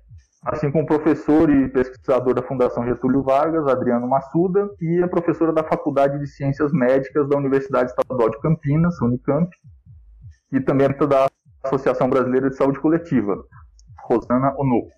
[0.44, 5.55] assim como o professor e pesquisador da Fundação Getúlio Vargas, Adriano Massuda, e a professora
[5.55, 9.49] da Faculdade de Ciências Médicas da Universidade Estadual de Campinas, Unicamp,
[10.53, 11.28] e também da
[11.64, 13.42] Associação Brasileira de Saúde Coletiva,
[14.05, 14.90] Rosana Onoco.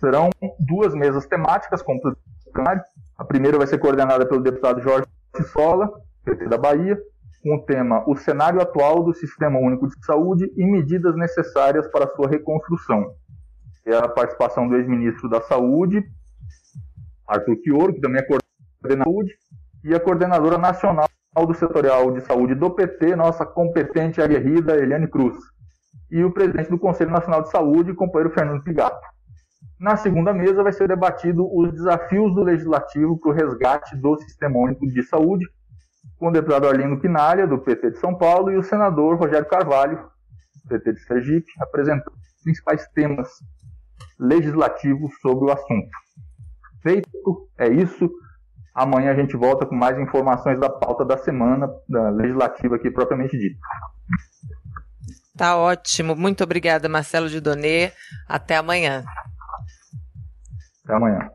[0.00, 2.82] Serão duas mesas temáticas complementares.
[3.16, 5.06] A primeira vai ser coordenada pelo deputado Jorge
[5.52, 5.90] Sola,
[6.24, 6.98] PT da Bahia,
[7.42, 12.08] com o tema O cenário atual do Sistema Único de Saúde e medidas necessárias para
[12.08, 13.14] sua reconstrução,
[13.86, 16.04] é a participação do ex-ministro da Saúde,
[17.26, 19.34] Arthur Chioro, que também é coordenador da saúde,
[19.84, 21.08] e a coordenadora nacional
[21.46, 25.38] do setorial de saúde do PT, nossa competente aguerrida Eliane Cruz,
[26.10, 29.00] e o presidente do Conselho Nacional de Saúde, companheiro Fernando Pigato.
[29.80, 34.58] Na segunda mesa vai ser debatido os desafios do Legislativo para o resgate do Sistema
[34.58, 35.46] Único de Saúde,
[36.18, 40.06] com o deputado Arlindo Quinalha, do PT de São Paulo, e o senador Rogério Carvalho,
[40.68, 43.28] PT de Sergipe, apresentando os principais temas
[44.18, 45.88] legislativo sobre o assunto.
[46.82, 48.10] Feito, é isso.
[48.74, 53.36] Amanhã a gente volta com mais informações da pauta da semana da legislativa aqui propriamente
[53.38, 53.58] dita.
[55.38, 56.14] Tá ótimo.
[56.14, 57.92] Muito obrigada, Marcelo de Donê.
[58.28, 59.04] Até amanhã.
[60.90, 61.30] Até amanhã.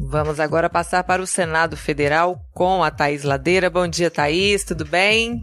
[0.00, 3.70] Vamos agora passar para o Senado Federal com a Thaís Ladeira.
[3.70, 4.64] Bom dia, Thaís.
[4.64, 5.40] Tudo bem?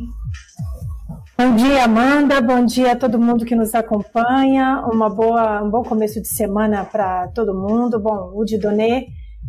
[1.37, 2.41] Bom dia, Amanda.
[2.41, 4.81] Bom dia a todo mundo que nos acompanha.
[4.91, 7.97] Uma boa, um bom começo de semana para todo mundo.
[7.97, 9.07] Bom, o Didonê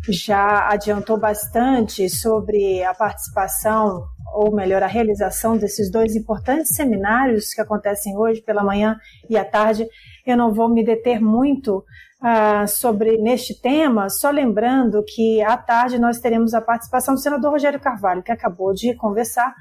[0.09, 7.61] já adiantou bastante sobre a participação, ou melhor, a realização desses dois importantes seminários que
[7.61, 8.97] acontecem hoje pela manhã
[9.29, 9.87] e à tarde.
[10.27, 11.85] Eu não vou me deter muito
[12.23, 17.53] uh, sobre neste tema, só lembrando que à tarde nós teremos a participação do senador
[17.53, 19.55] Rogério Carvalho, que acabou de conversar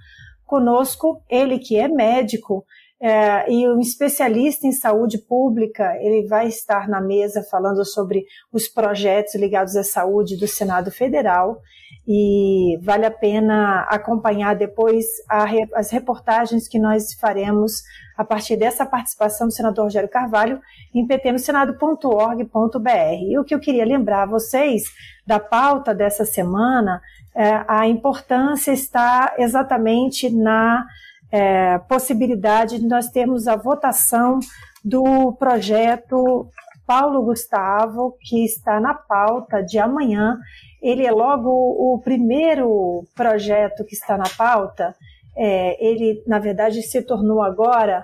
[0.46, 2.66] conosco, ele que é médico
[3.02, 8.68] é, e um especialista em saúde pública, ele vai estar na mesa falando sobre os
[8.68, 11.60] projetos ligados à saúde do Senado Federal
[12.08, 15.46] e vale a pena acompanhar depois a,
[15.76, 17.84] as reportagens que nós faremos
[18.18, 20.60] a partir dessa participação do senador Rogério Carvalho
[20.94, 22.90] em ptnosenado.org.br.
[23.30, 24.84] E o que eu queria lembrar a vocês
[25.26, 27.02] da pauta dessa semana
[27.34, 30.86] é, a importância está exatamente na
[31.32, 34.40] é, possibilidade de nós termos a votação
[34.84, 36.50] do projeto
[36.86, 40.38] Paulo Gustavo, que está na pauta de amanhã.
[40.82, 44.96] Ele é logo o primeiro projeto que está na pauta.
[45.38, 48.04] É, ele, na verdade, se tornou agora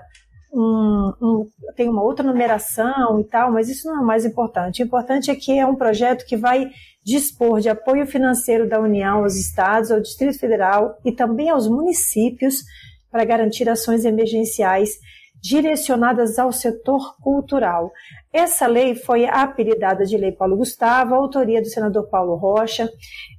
[0.52, 4.82] um, um, tem uma outra numeração e tal, mas isso não é o mais importante.
[4.82, 6.70] O importante é que é um projeto que vai
[7.04, 12.62] dispor de apoio financeiro da União aos estados, ao Distrito Federal e também aos municípios
[13.10, 14.98] para garantir ações emergenciais
[15.40, 17.92] direcionadas ao setor cultural.
[18.32, 22.88] Essa lei foi apelidada de Lei Paulo Gustavo, autoria do senador Paulo Rocha.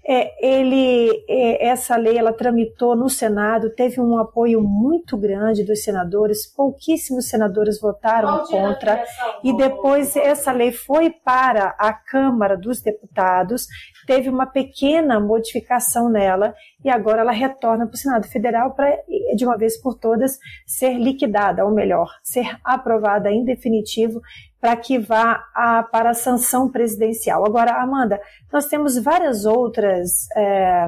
[0.08, 5.84] É, ele, é, essa lei ela tramitou no Senado, teve um apoio muito grande dos
[5.84, 9.04] senadores, pouquíssimos senadores votaram contra,
[9.44, 13.68] e depois essa lei foi para a Câmara dos Deputados,
[14.08, 18.98] teve uma pequena modificação nela, e agora ela retorna para o Senado Federal para,
[19.36, 24.22] de uma vez por todas, ser liquidada, ou melhor, ser aprovada em definitivo
[24.62, 27.45] para que vá a, para a sanção presidencial.
[27.45, 28.20] Agora, Amanda,
[28.51, 30.88] nós temos várias outras é,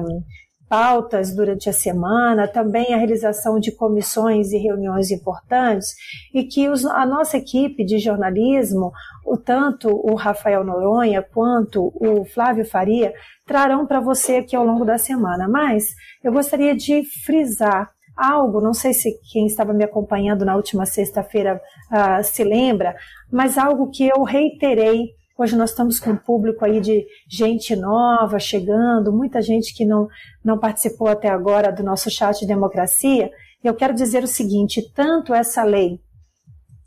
[0.72, 5.94] pautas durante a semana, também a realização de comissões e reuniões importantes,
[6.32, 8.90] e que os, a nossa equipe de jornalismo,
[9.26, 13.12] o, tanto o Rafael Noronha quanto o Flávio Faria,
[13.46, 15.46] trarão para você aqui ao longo da semana.
[15.46, 15.94] Mas
[16.24, 17.90] eu gostaria de frisar
[18.22, 21.60] algo, não sei se quem estava me acompanhando na última sexta-feira
[21.90, 22.94] uh, se lembra,
[23.30, 25.10] mas algo que eu reiterei.
[25.36, 30.06] Hoje nós estamos com um público aí de gente nova chegando, muita gente que não,
[30.44, 33.30] não participou até agora do nosso chat de democracia.
[33.64, 35.98] E eu quero dizer o seguinte: tanto essa lei,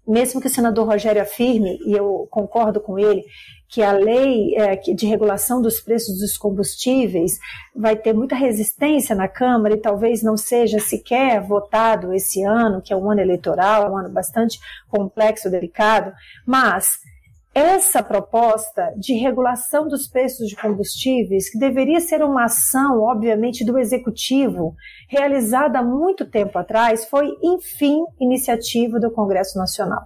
[0.08, 3.24] mesmo que o senador Rogério afirme, e eu concordo com ele,
[3.68, 7.40] que a lei é, de regulação dos preços dos combustíveis
[7.76, 12.94] vai ter muita resistência na Câmara e talvez não seja sequer votado esse ano, que
[12.94, 16.14] é um ano eleitoral, um ano bastante complexo, delicado,
[16.46, 17.00] mas
[17.56, 23.80] essa proposta de regulação dos preços de combustíveis, que deveria ser uma ação, obviamente, do
[23.80, 24.76] executivo,
[25.08, 30.02] realizada há muito tempo atrás, foi, enfim, iniciativa do Congresso Nacional.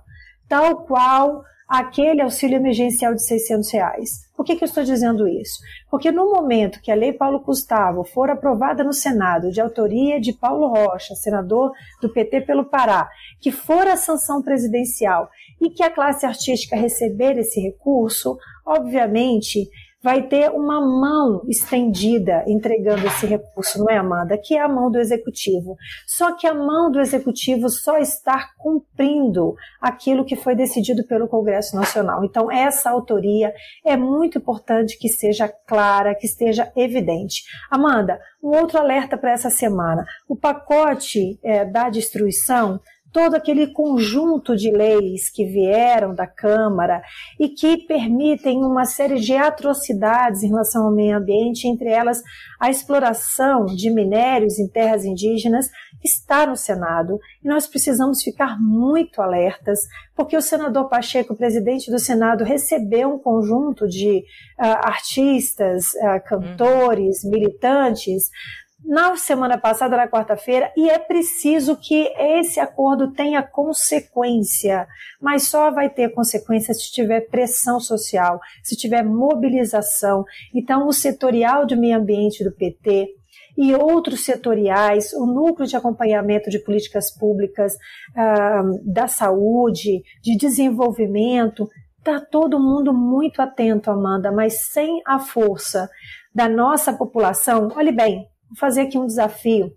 [0.48, 4.10] Tal qual aquele auxílio emergencial de 600 reais.
[4.36, 5.60] Por que, que eu estou dizendo isso?
[5.92, 10.34] Porque no momento que a Lei Paulo Gustavo for aprovada no Senado, de autoria de
[10.34, 11.72] Paulo Rocha, senador
[12.02, 13.08] do PT pelo Pará,
[13.40, 15.30] que for a sanção presidencial
[15.62, 19.70] e que a classe artística receber esse recurso, obviamente
[20.02, 24.38] vai ter uma mão estendida entregando esse recurso, não é, Amanda?
[24.38, 25.76] Que é a mão do executivo.
[26.08, 31.76] Só que a mão do executivo só está cumprindo aquilo que foi decidido pelo Congresso
[31.76, 32.24] Nacional.
[32.24, 33.54] Então, essa autoria
[33.86, 37.44] é muito importante que seja clara, que esteja evidente.
[37.70, 42.80] Amanda, um outro alerta para essa semana: o pacote é, da destruição
[43.12, 47.02] todo aquele conjunto de leis que vieram da Câmara
[47.40, 52.22] e que permitem uma série de atrocidades em relação ao meio ambiente, entre elas
[52.60, 55.70] a exploração de minérios em terras indígenas,
[56.04, 57.20] está no Senado.
[57.44, 59.80] E nós precisamos ficar muito alertas,
[60.16, 64.20] porque o senador Pacheco, presidente do Senado, recebeu um conjunto de
[64.60, 68.30] uh, artistas, uh, cantores, militantes
[68.84, 74.88] na semana passada, na quarta-feira, e é preciso que esse acordo tenha consequência,
[75.22, 80.24] mas só vai ter consequência se tiver pressão social, se tiver mobilização.
[80.54, 83.08] Então, o setorial de meio ambiente do PT
[83.58, 87.74] e outros setoriais, o núcleo de acompanhamento de políticas públicas,
[88.16, 91.68] ah, da saúde, de desenvolvimento,
[91.98, 95.90] está todo mundo muito atento, Amanda, mas sem a força
[96.34, 99.72] da nossa população, olhe bem, Vou fazer aqui um desafio.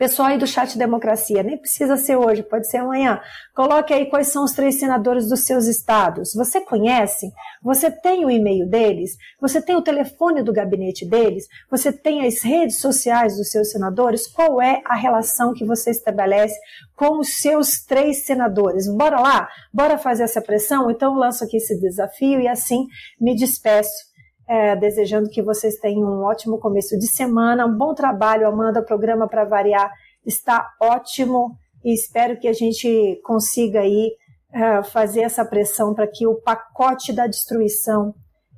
[0.00, 3.20] Pessoal aí do chat Democracia, nem precisa ser hoje, pode ser amanhã.
[3.54, 6.32] Coloque aí quais são os três senadores dos seus estados.
[6.34, 7.30] Você conhece?
[7.62, 9.10] Você tem o e-mail deles?
[9.38, 11.44] Você tem o telefone do gabinete deles?
[11.70, 14.26] Você tem as redes sociais dos seus senadores?
[14.26, 16.58] Qual é a relação que você estabelece
[16.96, 18.88] com os seus três senadores?
[18.88, 19.48] Bora lá?
[19.70, 20.90] Bora fazer essa pressão?
[20.90, 22.86] Então eu lanço aqui esse desafio e assim
[23.20, 24.09] me despeço
[24.50, 28.80] é, desejando que vocês tenham um ótimo começo de semana, um bom trabalho, Amanda.
[28.80, 29.92] O programa para variar
[30.26, 34.10] está ótimo e espero que a gente consiga aí
[34.52, 38.12] é, fazer essa pressão para que o pacote da destruição,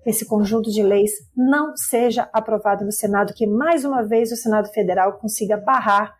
[0.06, 4.72] esse conjunto de leis, não seja aprovado no Senado, que mais uma vez o Senado
[4.72, 6.14] Federal consiga barrar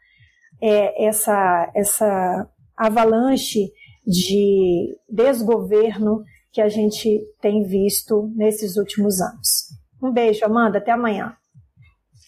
[0.61, 2.47] é, essa, essa
[2.77, 3.70] avalanche
[4.07, 6.23] de desgoverno
[6.53, 9.73] que a gente tem visto nesses últimos anos.
[10.03, 10.79] Um beijo, Amanda.
[10.79, 11.35] Até amanhã.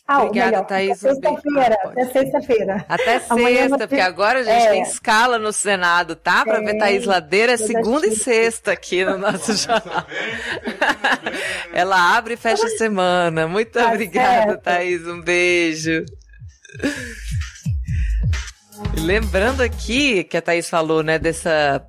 [0.07, 1.05] Ah, Obrigada, melhor, Thaís.
[1.05, 1.75] Até sexta-feira.
[1.83, 2.87] Até sexta-feira.
[2.89, 4.71] Até sexta, porque agora a gente é.
[4.71, 6.45] tem escala no Senado, tá?
[6.45, 10.07] Para ver Thaís Ladeira, segunda e sexta aqui no nosso jornal.
[11.73, 13.49] Ela abre e fecha a semana.
[13.49, 14.63] Muito tá obrigada, certo.
[14.63, 15.07] Thaís.
[15.07, 16.05] Um beijo.
[18.99, 21.87] Lembrando aqui que a Thaís falou, né, dessa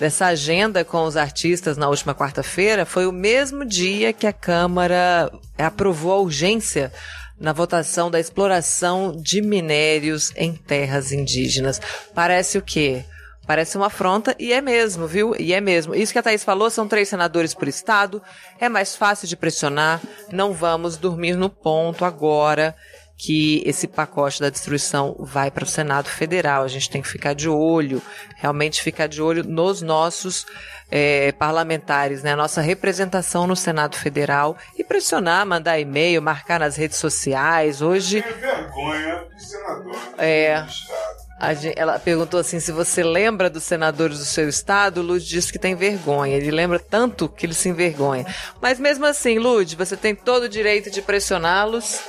[0.00, 5.30] dessa agenda com os artistas na última quarta-feira foi o mesmo dia que a Câmara
[5.58, 6.90] aprovou a urgência
[7.38, 11.78] na votação da exploração de minérios em terras indígenas.
[12.14, 13.04] Parece o quê?
[13.46, 15.34] Parece uma afronta e é mesmo, viu?
[15.38, 15.94] E é mesmo.
[15.94, 18.22] Isso que a Thaís falou, são três senadores por estado,
[18.58, 20.00] é mais fácil de pressionar,
[20.32, 22.74] não vamos dormir no ponto agora
[23.22, 26.64] que esse pacote da destruição vai para o Senado Federal.
[26.64, 28.00] A gente tem que ficar de olho,
[28.36, 30.46] realmente ficar de olho nos nossos
[30.90, 32.34] é, parlamentares, né?
[32.34, 37.82] Nossa representação no Senado Federal e pressionar, mandar e-mail, marcar nas redes sociais.
[37.82, 38.24] Hoje.
[38.26, 39.98] É vergonha de senador.
[40.16, 40.64] É.
[41.60, 45.02] Gente, ela perguntou assim se você lembra dos senadores do seu estado.
[45.02, 46.36] Lud disse que tem vergonha.
[46.36, 48.24] Ele lembra tanto que ele se envergonha.
[48.62, 52.00] Mas mesmo assim, Lud, você tem todo o direito de pressioná-los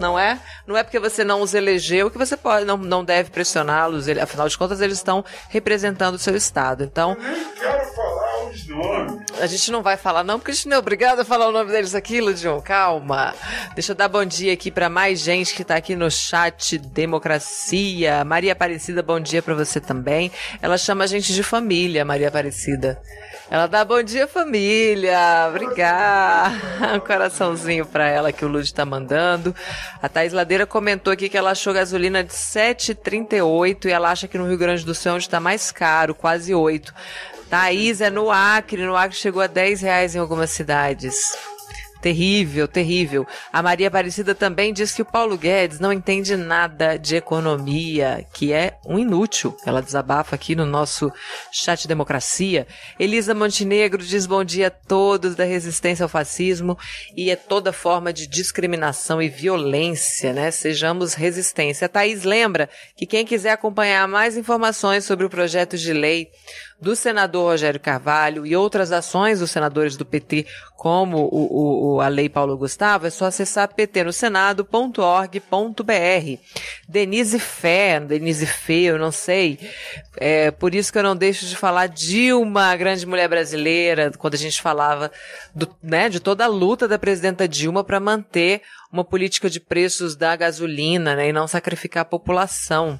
[0.00, 0.40] não é?
[0.66, 4.08] Não é porque você não os elegeu que você pode, não, não deve pressioná-los.
[4.08, 6.82] Afinal de contas, eles estão representando o seu estado.
[6.82, 7.12] Então.
[7.12, 8.09] Eu nem quero falar
[9.40, 11.52] A gente não vai falar, não, porque a gente não é obrigado a falar o
[11.52, 12.60] nome deles aqui, Ludion.
[12.60, 13.34] Calma.
[13.74, 18.24] Deixa eu dar bom dia aqui para mais gente que tá aqui no chat Democracia.
[18.24, 20.30] Maria Aparecida, bom dia para você também.
[20.60, 23.00] Ela chama a gente de família, Maria Aparecida.
[23.50, 25.18] Ela dá bom dia, família.
[25.48, 26.54] Obrigada.
[26.94, 29.54] Um coraçãozinho pra ela que o Lud tá mandando.
[30.00, 34.38] A Thais Ladeira comentou aqui que ela achou gasolina de 7,38 e ela acha que
[34.38, 36.94] no Rio Grande do Sul é onde tá mais caro, quase 8.
[37.50, 38.86] Thaís é no Acre.
[38.86, 41.36] No Acre chegou a 10 reais em algumas cidades.
[42.00, 43.26] Terrível, terrível.
[43.52, 48.54] A Maria Aparecida também diz que o Paulo Guedes não entende nada de economia, que
[48.54, 49.54] é um inútil.
[49.66, 51.12] Ela desabafa aqui no nosso
[51.52, 52.66] chat Democracia.
[52.98, 56.78] Elisa Montenegro diz bom dia a todos da resistência ao fascismo
[57.14, 60.50] e é toda forma de discriminação e violência, né?
[60.50, 61.84] Sejamos resistência.
[61.84, 66.30] A Thaís lembra que quem quiser acompanhar mais informações sobre o projeto de lei
[66.80, 72.08] do senador Rogério Carvalho e outras ações dos senadores do PT, como o, o, a
[72.08, 76.40] Lei Paulo Gustavo, é só acessar ptnosenado.org.br.
[76.88, 79.58] Denise Fé, Denise Fê, eu não sei.
[80.16, 84.34] É por isso que eu não deixo de falar de uma grande mulher brasileira, quando
[84.34, 85.12] a gente falava
[85.54, 90.16] do, né, de toda a luta da presidenta Dilma para manter uma política de preços
[90.16, 92.98] da gasolina né, e não sacrificar a população.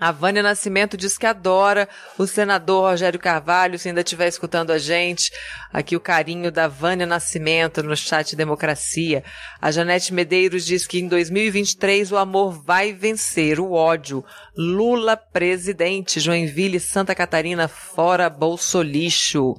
[0.00, 4.78] A Vânia Nascimento diz que adora o senador Rogério Carvalho, se ainda estiver escutando a
[4.78, 5.32] gente.
[5.72, 9.24] Aqui o carinho da Vânia Nascimento no chat Democracia.
[9.60, 14.24] A Janete Medeiros diz que em 2023 o amor vai vencer o ódio.
[14.56, 19.56] Lula presidente, Joinville, Santa Catarina, fora Bolsolixo.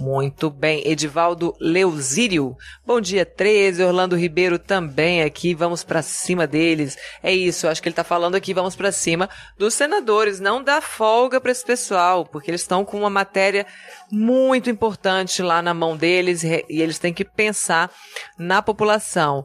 [0.00, 0.82] Muito bem.
[0.88, 2.56] Edivaldo Leuzírio.
[2.86, 3.84] Bom dia, 13.
[3.84, 5.54] Orlando Ribeiro também aqui.
[5.54, 6.96] Vamos para cima deles.
[7.22, 9.28] É isso, acho que ele tá falando aqui, vamos para cima
[9.58, 10.40] dos senadores.
[10.40, 13.66] Não dá folga para esse pessoal, porque eles estão com uma matéria
[14.10, 17.90] muito importante lá na mão deles e eles têm que pensar
[18.38, 19.44] na população.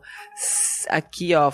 [0.87, 1.51] Aqui, ó,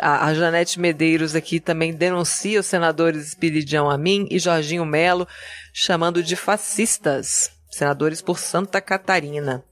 [0.00, 5.26] a Janete Medeiros aqui também denuncia os senadores Espiridião Amin e Jorginho Melo,
[5.72, 9.64] chamando de fascistas senadores por Santa Catarina.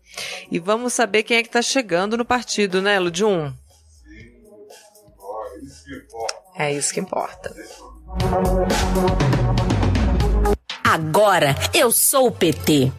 [0.50, 3.52] E vamos saber quem é que está chegando no partido, né, Ludium?
[6.56, 7.54] É isso que importa.
[10.84, 12.92] Agora eu sou o PT.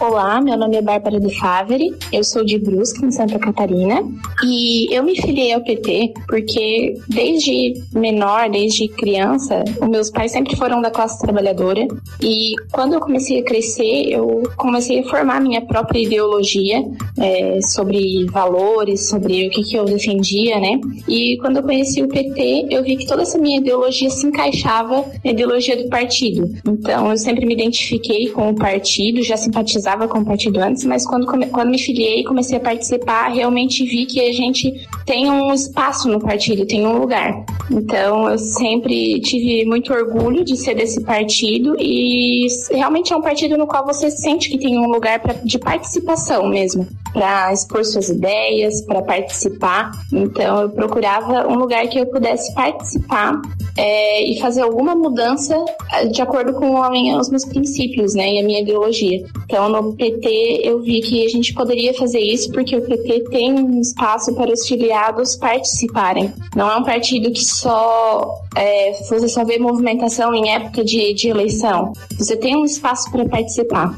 [0.00, 4.00] Olá, meu nome é Bárbara de Favre, eu sou de Brusque, em Santa Catarina,
[4.44, 10.54] e eu me filiei ao PT porque desde menor, desde criança, os meus pais sempre
[10.54, 11.84] foram da classe trabalhadora
[12.22, 16.80] e quando eu comecei a crescer, eu comecei a formar minha própria ideologia
[17.18, 20.80] é, sobre valores, sobre o que, que eu defendia, né?
[21.08, 25.04] E quando eu conheci o PT, eu vi que toda essa minha ideologia se encaixava
[25.24, 26.48] na ideologia do partido.
[26.64, 30.84] Então, eu sempre me identifiquei com o partido, já simpatizava simpatizava com o partido antes,
[30.84, 35.30] mas quando, quando me filiei e comecei a participar, realmente vi que a gente tem
[35.30, 37.44] um espaço no partido, tem um lugar.
[37.70, 43.56] Então eu sempre tive muito orgulho de ser desse partido e realmente é um partido
[43.56, 48.08] no qual você sente que tem um lugar pra, de participação mesmo, para expor suas
[48.08, 49.90] ideias, para participar.
[50.12, 53.40] Então eu procurava um lugar que eu pudesse participar
[53.76, 55.54] é, e fazer alguma mudança
[55.92, 56.80] eh, de acordo com
[57.18, 59.24] os meus princípios, né, e a minha ideologia.
[59.44, 63.52] Então no PT eu vi que a gente poderia fazer isso porque o PT tem
[63.52, 66.32] um espaço para os filiados participarem.
[66.54, 71.28] Não é um partido que só é, você só vê movimentação em época de, de
[71.28, 71.92] eleição.
[72.16, 73.96] Você tem um espaço para participar.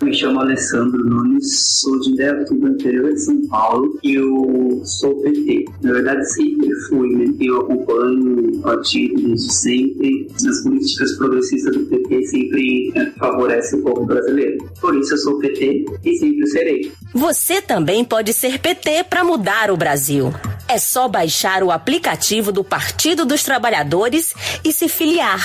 [0.00, 5.64] Me chamo Alessandro Nunes, sou de do interior de São Paulo e eu sou PT.
[5.82, 7.34] Na verdade, sempre fui, né?
[7.40, 10.28] Eu acompanho o partido desde sempre.
[10.34, 14.70] As políticas progressistas do PT sempre né, favorecem o povo brasileiro.
[14.80, 16.92] Por isso eu sou PT e sempre serei.
[17.12, 20.32] Você também pode ser PT para mudar o Brasil.
[20.68, 24.32] É só baixar o aplicativo do Partido dos Trabalhadores
[24.64, 25.40] e se filiar.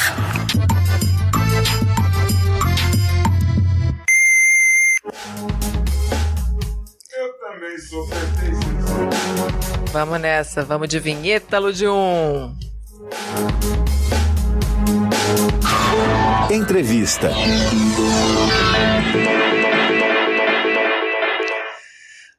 [9.91, 12.57] Vamos nessa, vamos de vinheta, Ludium.
[16.49, 17.29] Entrevista.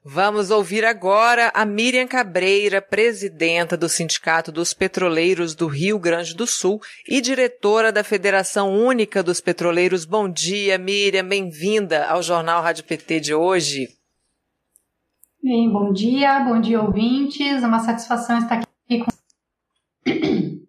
[0.05, 6.47] Vamos ouvir agora a Miriam Cabreira, presidenta do Sindicato dos Petroleiros do Rio Grande do
[6.49, 10.05] Sul e diretora da Federação Única dos Petroleiros.
[10.05, 13.89] Bom dia, Miriam, bem-vinda ao Jornal Rádio PT de hoje.
[15.45, 17.63] Bem, bom dia, bom dia ouvintes.
[17.63, 19.11] É uma satisfação estar aqui com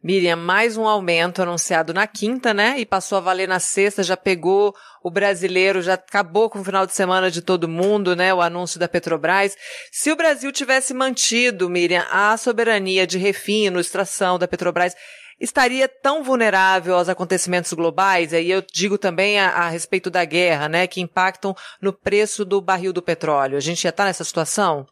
[0.00, 2.78] Miriam, mais um aumento anunciado na quinta, né?
[2.78, 6.86] E passou a valer na sexta, já pegou o brasileiro, já acabou com o final
[6.86, 8.32] de semana de todo mundo, né?
[8.32, 9.56] O anúncio da Petrobras.
[9.90, 14.94] Se o Brasil tivesse mantido, Miriam, a soberania de refino, extração da Petrobras,
[15.40, 18.32] estaria tão vulnerável aos acontecimentos globais?
[18.32, 20.86] E aí eu digo também a, a respeito da guerra, né?
[20.86, 23.56] Que impactam no preço do barril do petróleo.
[23.56, 24.86] A gente já está nessa situação?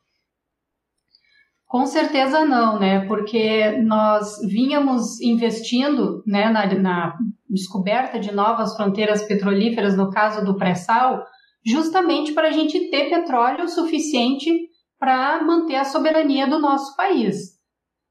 [1.66, 3.06] Com certeza não, né?
[3.06, 7.14] Porque nós vínhamos investindo né, na, na
[7.48, 11.22] descoberta de novas fronteiras petrolíferas, no caso do pré-sal,
[11.64, 14.50] justamente para a gente ter petróleo suficiente
[14.98, 17.57] para manter a soberania do nosso país.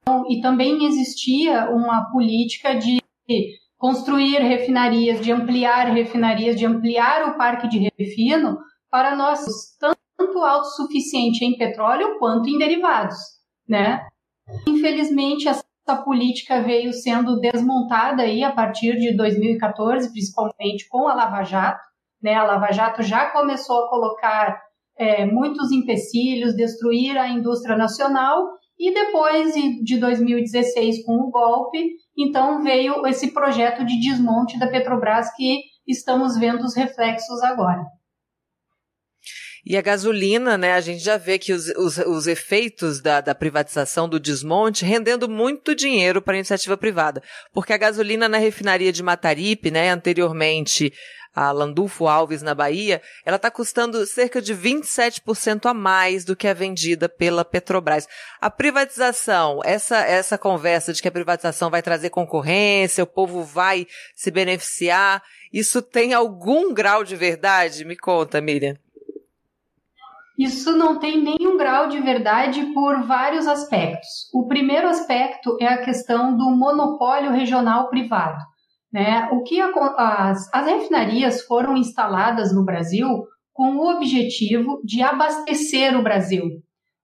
[0.07, 3.01] Então, e também existia uma política de
[3.77, 8.57] construir refinarias, de ampliar refinarias, de ampliar o parque de refino
[8.89, 9.45] para nós
[9.77, 13.37] tanto autossuficiente em petróleo quanto em derivados
[13.67, 14.07] né?
[14.65, 15.63] Infelizmente, essa
[16.05, 21.83] política veio sendo desmontada aí a partir de 2014, principalmente com a Lava Jato.
[22.21, 22.33] Né?
[22.33, 24.57] A Lava Jato já começou a colocar
[24.97, 28.47] é, muitos empecilhos, destruir a indústria nacional
[28.79, 29.53] e depois
[29.83, 36.37] de 2016, com o golpe, então veio esse projeto de desmonte da Petrobras que estamos
[36.37, 37.83] vendo os reflexos agora.
[39.65, 43.35] E a gasolina, né, a gente já vê que os, os, os efeitos da, da
[43.35, 47.21] privatização, do desmonte, rendendo muito dinheiro para a iniciativa privada.
[47.51, 50.93] Porque a gasolina na refinaria de Mataripe, né, anteriormente
[51.37, 56.47] a Landulfo Alves na Bahia, ela está custando cerca de 27% a mais do que
[56.47, 58.07] é vendida pela Petrobras.
[58.41, 63.85] A privatização, essa, essa conversa de que a privatização vai trazer concorrência, o povo vai
[64.15, 65.21] se beneficiar,
[65.53, 67.85] isso tem algum grau de verdade?
[67.85, 68.75] Me conta, Miriam.
[70.39, 74.27] Isso não tem nenhum grau de verdade por vários aspectos.
[74.33, 78.43] O primeiro aspecto é a questão do monopólio regional privado.
[78.97, 79.29] Né?
[79.31, 85.95] O que a, as, as refinarias foram instaladas no Brasil com o objetivo de abastecer
[85.95, 86.43] o Brasil,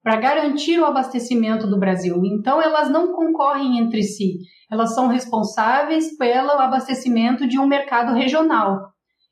[0.02, 2.20] para garantir o abastecimento do Brasil.
[2.26, 4.40] Então, elas não concorrem entre si,
[4.72, 8.88] elas são responsáveis pelo abastecimento de um mercado regional.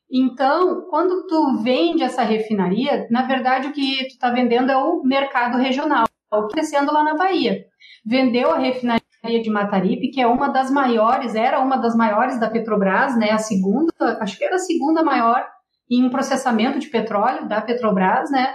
[0.08, 5.02] Então, quando tu vende essa refinaria, na verdade o que tu está vendendo é o
[5.02, 7.64] mercado regional, o que está acontecendo lá na Bahia.
[8.06, 12.50] Vendeu a refinaria de Mataripe, que é uma das maiores, era uma das maiores da
[12.50, 13.30] Petrobras, né?
[13.30, 15.46] A segunda, acho que era a segunda maior
[15.88, 18.52] em processamento de petróleo da Petrobras, né?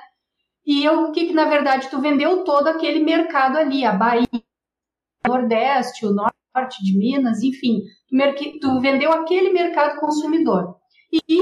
[0.65, 4.27] E o que, que na verdade tu vendeu todo aquele mercado ali, a Bahia,
[5.25, 7.79] o Nordeste, o Norte de Minas, enfim,
[8.59, 10.75] tu vendeu aquele mercado consumidor.
[11.29, 11.41] E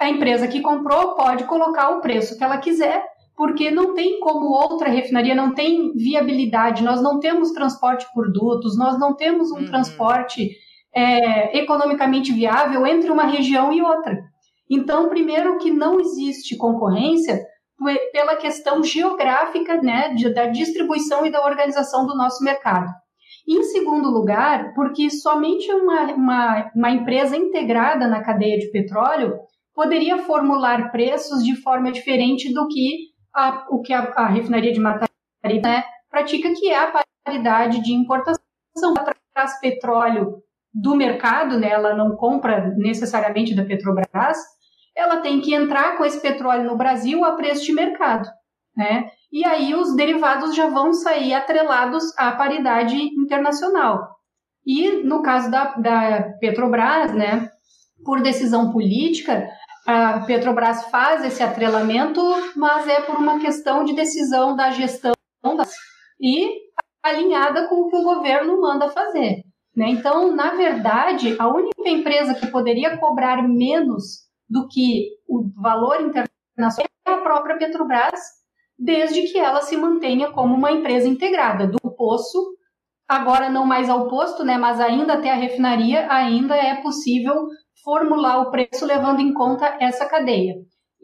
[0.00, 3.04] a empresa que comprou pode colocar o preço que ela quiser,
[3.36, 8.78] porque não tem como outra refinaria, não tem viabilidade, nós não temos transporte por dutos,
[8.78, 9.66] nós não temos um uhum.
[9.66, 10.50] transporte
[10.94, 14.16] é, economicamente viável entre uma região e outra.
[14.70, 17.44] Então, primeiro que não existe concorrência
[18.12, 22.90] pela questão geográfica né, da distribuição e da organização do nosso mercado.
[23.46, 29.34] Em segundo lugar, porque somente uma, uma, uma empresa integrada na cadeia de petróleo
[29.74, 34.80] poderia formular preços de forma diferente do que a, o que a, a refinaria de
[34.80, 35.12] Mataripe
[35.62, 36.92] né, pratica, que é a
[37.24, 38.42] paridade de importação.
[38.76, 44.38] Ela traz petróleo do mercado, né, ela não compra necessariamente da Petrobras,
[44.96, 48.28] ela tem que entrar com esse petróleo no Brasil a preço de mercado.
[48.76, 49.08] Né?
[49.34, 54.14] e aí os derivados já vão sair atrelados à paridade internacional.
[54.64, 57.50] E no caso da, da Petrobras, né,
[58.04, 59.48] por decisão política,
[59.86, 62.22] a Petrobras faz esse atrelamento,
[62.56, 65.12] mas é por uma questão de decisão da gestão
[66.20, 66.48] e
[67.02, 69.42] alinhada com o que o governo manda fazer.
[69.76, 69.88] Né?
[69.88, 76.88] Então, na verdade, a única empresa que poderia cobrar menos do que o valor internacional
[77.06, 78.20] é a própria Petrobras,
[78.78, 82.56] desde que ela se mantenha como uma empresa integrada do poço,
[83.06, 87.46] agora não mais ao posto, né, mas ainda até a refinaria, ainda é possível
[87.84, 90.54] formular o preço levando em conta essa cadeia.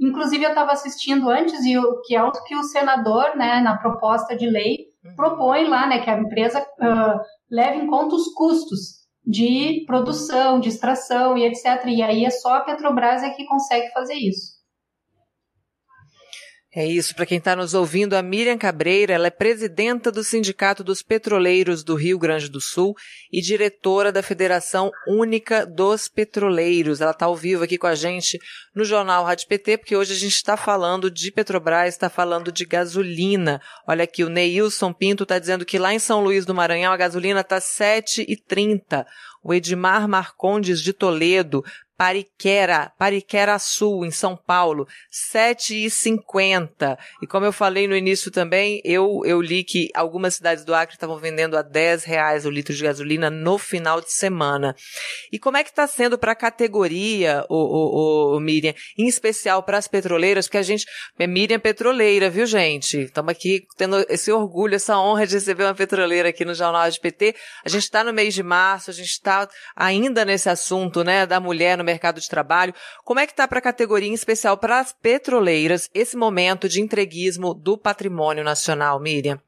[0.00, 3.76] Inclusive, eu estava assistindo antes, e o que é o que o senador, né, na
[3.76, 5.14] proposta de lei, uhum.
[5.14, 7.20] propõe lá, né, que a empresa uh,
[7.50, 11.84] leve em conta os custos de produção, de extração e etc.
[11.86, 14.59] E aí é só a Petrobras é que consegue fazer isso.
[16.72, 20.84] É isso, para quem está nos ouvindo, a Miriam Cabreira, ela é presidenta do Sindicato
[20.84, 22.94] dos Petroleiros do Rio Grande do Sul
[23.32, 27.00] e diretora da Federação Única dos Petroleiros.
[27.00, 28.38] Ela está ao vivo aqui com a gente
[28.72, 32.64] no Jornal Rádio PT, porque hoje a gente está falando de Petrobras, está falando de
[32.64, 33.60] gasolina.
[33.84, 36.96] Olha aqui, o Neilson Pinto está dizendo que lá em São Luís do Maranhão a
[36.96, 39.04] gasolina está R$ 7,30.
[39.42, 41.64] O Edmar Marcondes de Toledo,
[42.00, 44.88] Pariquera, Pariquera Sul, em São Paulo,
[45.34, 46.96] 7,50.
[47.20, 50.94] E como eu falei no início também, eu, eu li que algumas cidades do Acre
[50.94, 54.74] estavam vendendo a 10 reais o litro de gasolina no final de semana.
[55.30, 59.62] E como é que está sendo para a categoria, o, o, o, Miriam, em especial
[59.62, 60.86] para as petroleiras, porque a gente,
[61.18, 63.02] é Miriam petroleira, viu gente?
[63.02, 66.98] Estamos aqui tendo esse orgulho, essa honra de receber uma petroleira aqui no Jornal de
[66.98, 67.36] PT.
[67.62, 69.46] A gente está no mês de março, a gente está
[69.76, 72.74] ainda nesse assunto, né, da mulher no mercado de trabalho.
[73.04, 76.80] Como é que está para a categoria, em especial para as petroleiras, esse momento de
[76.80, 79.40] entreguismo do patrimônio nacional, Miriam?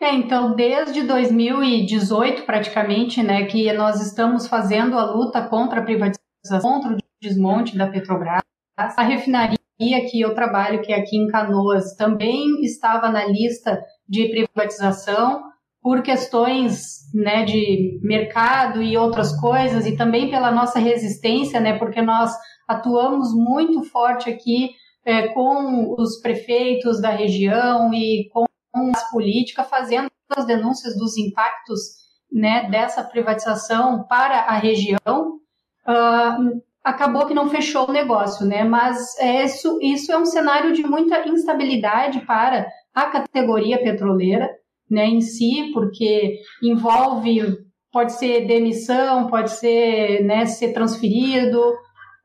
[0.00, 6.60] É, então, desde 2018, praticamente, né, que nós estamos fazendo a luta contra a privatização,
[6.60, 8.42] contra o desmonte da Petrobras.
[8.76, 14.28] A refinaria que eu trabalho, que é aqui em Canoas, também estava na lista de
[14.28, 15.47] privatização
[15.88, 22.02] por questões né, de mercado e outras coisas, e também pela nossa resistência, né, porque
[22.02, 22.30] nós
[22.68, 24.72] atuamos muito forte aqui
[25.06, 28.44] é, com os prefeitos da região e com
[28.94, 31.80] as políticas, fazendo as denúncias dos impactos
[32.30, 35.38] né, dessa privatização para a região.
[35.88, 38.62] Uh, acabou que não fechou o negócio, né?
[38.62, 44.50] Mas é isso, isso é um cenário de muita instabilidade para a categoria petroleira
[44.90, 47.40] né, em si, porque envolve,
[47.92, 51.60] pode ser demissão, pode ser né, ser transferido,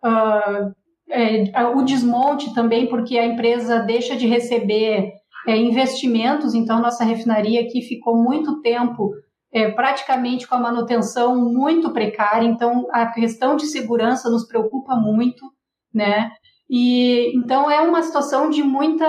[0.03, 0.73] uh,
[1.09, 5.11] é, o desmonte também, porque a empresa deixa de receber
[5.47, 9.11] é, investimentos, então nossa refinaria aqui ficou muito tempo
[9.51, 15.45] é, praticamente com a manutenção muito precária, então a questão de segurança nos preocupa muito,
[15.93, 16.31] né?
[16.69, 19.05] E então é uma situação de muita,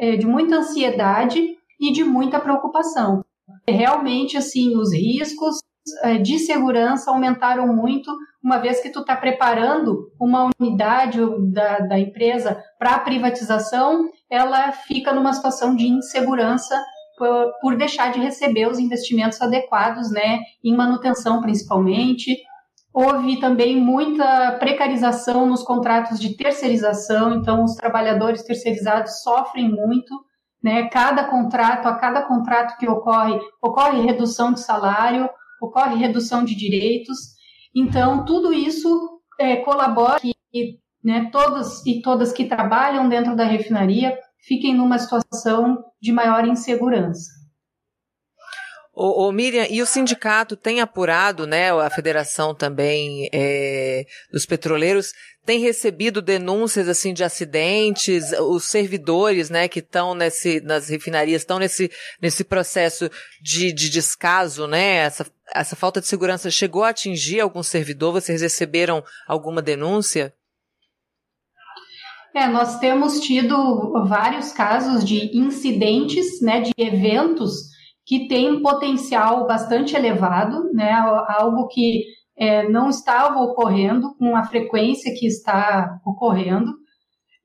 [0.00, 3.24] é, de muita ansiedade e de muita preocupação.
[3.66, 5.56] Realmente, assim, os riscos
[6.02, 8.10] eh, de segurança aumentaram muito,
[8.42, 11.18] uma vez que tu está preparando uma unidade
[11.52, 16.78] da, da empresa para privatização, ela fica numa situação de insegurança
[17.16, 22.36] por, por, deixar de receber os investimentos adequados, né, em manutenção principalmente.
[22.92, 30.14] Houve também muita precarização nos contratos de terceirização, então os trabalhadores terceirizados sofrem muito
[30.62, 30.88] né?
[30.88, 35.28] Cada contrato, a cada contrato que ocorre, ocorre redução de salário,
[35.60, 37.18] ocorre redução de direitos.
[37.74, 44.16] Então, tudo isso é, colabora que né, todos e todas que trabalham dentro da refinaria
[44.46, 47.39] fiquem numa situação de maior insegurança.
[48.92, 55.12] Ô, ô, Miriam, e o sindicato tem apurado, né, a federação também é, dos petroleiros,
[55.46, 61.58] tem recebido denúncias, assim, de acidentes, os servidores, né, que estão nesse, nas refinarias, estão
[61.58, 63.08] nesse, nesse processo
[63.40, 65.24] de, de descaso, né, essa,
[65.54, 68.12] essa falta de segurança chegou a atingir algum servidor?
[68.12, 70.34] Vocês receberam alguma denúncia?
[72.34, 77.69] É, nós temos tido vários casos de incidentes, né, de eventos
[78.10, 80.90] que tem um potencial bastante elevado, né,
[81.28, 82.02] algo que
[82.36, 86.74] é, não estava ocorrendo com a frequência que está ocorrendo.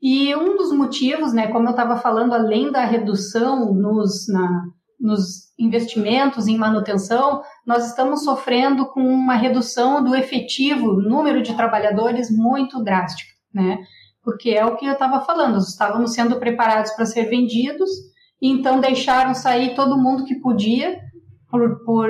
[0.01, 4.63] E um dos motivos, né, como eu estava falando, além da redução nos, na,
[4.99, 12.36] nos investimentos em manutenção, nós estamos sofrendo com uma redução do efetivo número de trabalhadores
[12.36, 13.78] muito drástica, né?
[14.24, 19.33] Porque é o que eu estava falando, estávamos sendo preparados para ser vendidos então deixaram
[19.33, 20.99] sair todo mundo que podia
[21.49, 22.09] por, por,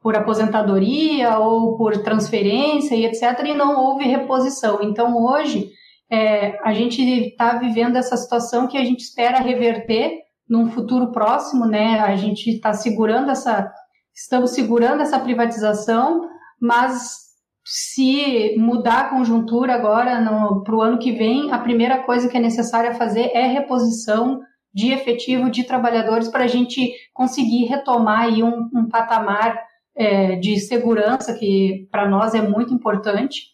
[0.00, 3.44] por aposentadoria ou por transferência e etc.
[3.46, 4.80] E não houve reposição.
[4.82, 5.70] Então hoje
[6.10, 11.66] é, a gente está vivendo essa situação que a gente espera reverter num futuro próximo,
[11.66, 12.00] né?
[12.00, 13.70] A gente está segurando essa,
[14.14, 16.28] estamos segurando essa privatização,
[16.60, 17.26] mas
[17.64, 20.24] se mudar a conjuntura agora
[20.64, 24.40] para o ano que vem, a primeira coisa que é necessária fazer é reposição
[24.76, 29.58] de efetivo de trabalhadores para a gente conseguir retomar aí um, um patamar
[29.96, 33.46] é, de segurança que para nós é muito importante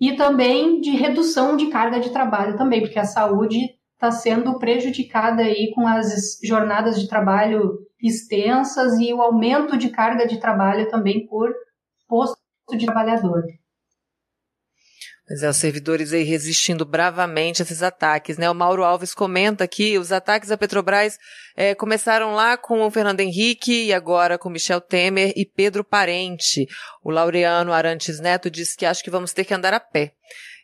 [0.00, 3.58] e também de redução de carga de trabalho também, porque a saúde
[3.94, 10.24] está sendo prejudicada aí com as jornadas de trabalho extensas e o aumento de carga
[10.24, 11.52] de trabalho também por
[12.08, 12.38] posto
[12.78, 13.42] de trabalhador.
[15.30, 18.50] Pois é, os servidores aí resistindo bravamente a esses ataques, né?
[18.50, 21.20] O Mauro Alves comenta que os ataques à Petrobras
[21.56, 26.66] é, começaram lá com o Fernando Henrique e agora com Michel Temer e Pedro Parente.
[27.00, 30.14] O Laureano Arantes Neto disse que acha que vamos ter que andar a pé.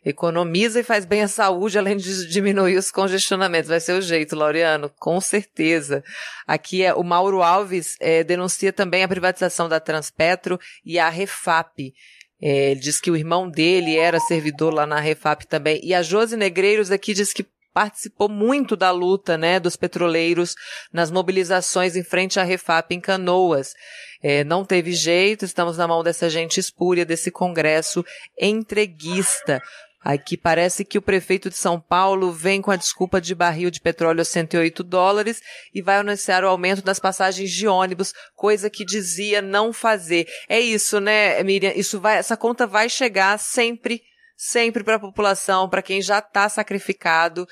[0.03, 3.69] Economiza e faz bem à saúde, além de diminuir os congestionamentos.
[3.69, 6.03] Vai ser o jeito, Laureano, com certeza.
[6.45, 11.93] Aqui é o Mauro Alves é, denuncia também a privatização da Transpetro e a Refap.
[12.41, 15.79] É, ele diz que o irmão dele era servidor lá na Refap também.
[15.83, 20.55] E a Josi Negreiros aqui diz que participou muito da luta, né, dos petroleiros
[20.91, 23.73] nas mobilizações em frente à Refap em Canoas.
[24.21, 28.03] É, não teve jeito, estamos na mão dessa gente espúria, desse congresso
[28.39, 29.61] entreguista.
[30.09, 33.81] Aqui parece que o prefeito de São Paulo vem com a desculpa de barril de
[33.81, 35.41] petróleo a 108 dólares
[35.75, 40.25] e vai anunciar o aumento das passagens de ônibus, coisa que dizia não fazer.
[40.47, 41.73] É isso, né, Miriam?
[41.75, 44.01] Isso vai, essa conta vai chegar sempre,
[44.37, 47.45] sempre para a população, para quem já está sacrificado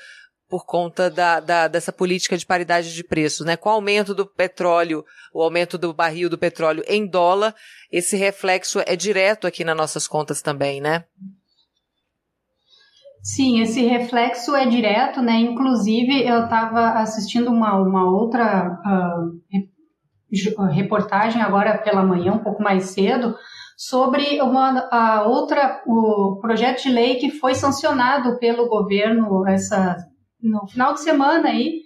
[0.48, 3.58] por conta da, da, dessa política de paridade de preços, né?
[3.58, 7.54] Com o aumento do petróleo, o aumento do barril do petróleo em dólar,
[7.92, 11.04] esse reflexo é direto aqui nas nossas contas também, né?
[13.26, 15.40] Sim, esse reflexo é direto, né?
[15.40, 22.90] Inclusive, eu estava assistindo uma, uma outra uh, reportagem agora pela manhã, um pouco mais
[22.90, 23.34] cedo,
[23.76, 29.96] sobre uma a outra o projeto de lei que foi sancionado pelo governo essa
[30.40, 31.80] no final de semana aí,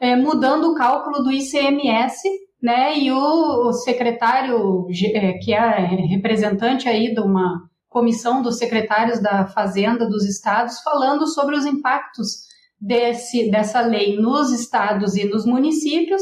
[0.00, 2.26] é, mudando o cálculo do ICMS,
[2.62, 2.98] né?
[2.98, 5.76] E o, o secretário é, que é
[6.08, 12.42] representante aí de uma comissão dos secretários da Fazenda dos estados falando sobre os impactos
[12.78, 16.20] desse, dessa lei nos estados e nos municípios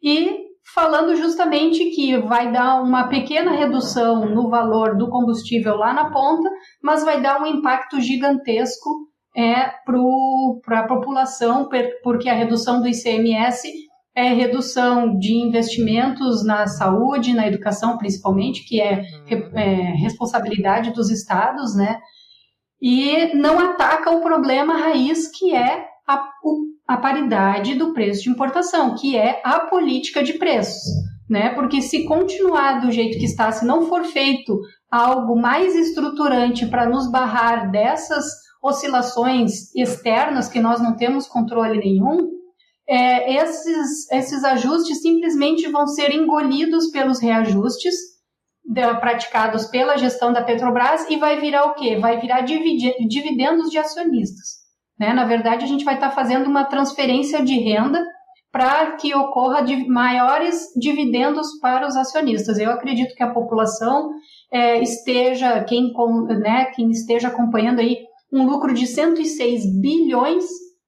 [0.00, 6.08] e falando justamente que vai dar uma pequena redução no valor do combustível lá na
[6.08, 6.48] ponta,
[6.80, 8.88] mas vai dar um impacto gigantesco
[9.36, 9.72] é,
[10.64, 11.68] para a população,
[12.04, 13.68] porque a redução do ICMS
[14.18, 19.56] é redução de investimentos na saúde, na educação principalmente, que é, uhum.
[19.56, 22.00] é responsabilidade dos estados, né?
[22.82, 26.28] E não ataca o problema raiz que é a,
[26.88, 30.82] a paridade do preço de importação, que é a política de preços,
[31.30, 31.50] né?
[31.50, 34.58] Porque se continuar do jeito que está, se não for feito
[34.90, 38.24] algo mais estruturante para nos barrar dessas
[38.60, 42.37] oscilações externas que nós não temos controle nenhum,
[42.88, 47.94] é, esses, esses ajustes simplesmente vão ser engolidos pelos reajustes
[48.64, 51.96] de, praticados pela gestão da Petrobras e vai virar o quê?
[51.96, 54.58] Vai virar dividendos de acionistas.
[54.98, 55.12] Né?
[55.12, 58.02] Na verdade, a gente vai estar tá fazendo uma transferência de renda
[58.50, 62.58] para que ocorra de maiores dividendos para os acionistas.
[62.58, 64.10] Eu acredito que a população
[64.50, 65.92] é, esteja, quem,
[66.40, 67.98] né, quem esteja acompanhando aí,
[68.32, 70.44] um lucro de 106 bilhões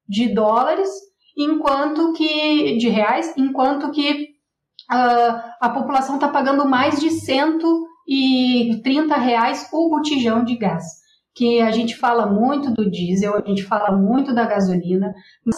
[0.09, 0.89] de dólares
[1.37, 4.31] enquanto que de reais, enquanto que
[4.91, 11.01] uh, a população está pagando mais de 130 reais o botijão de gás.
[11.35, 15.15] Que a gente fala muito do diesel, a gente fala muito da gasolina,
[15.45, 15.57] mas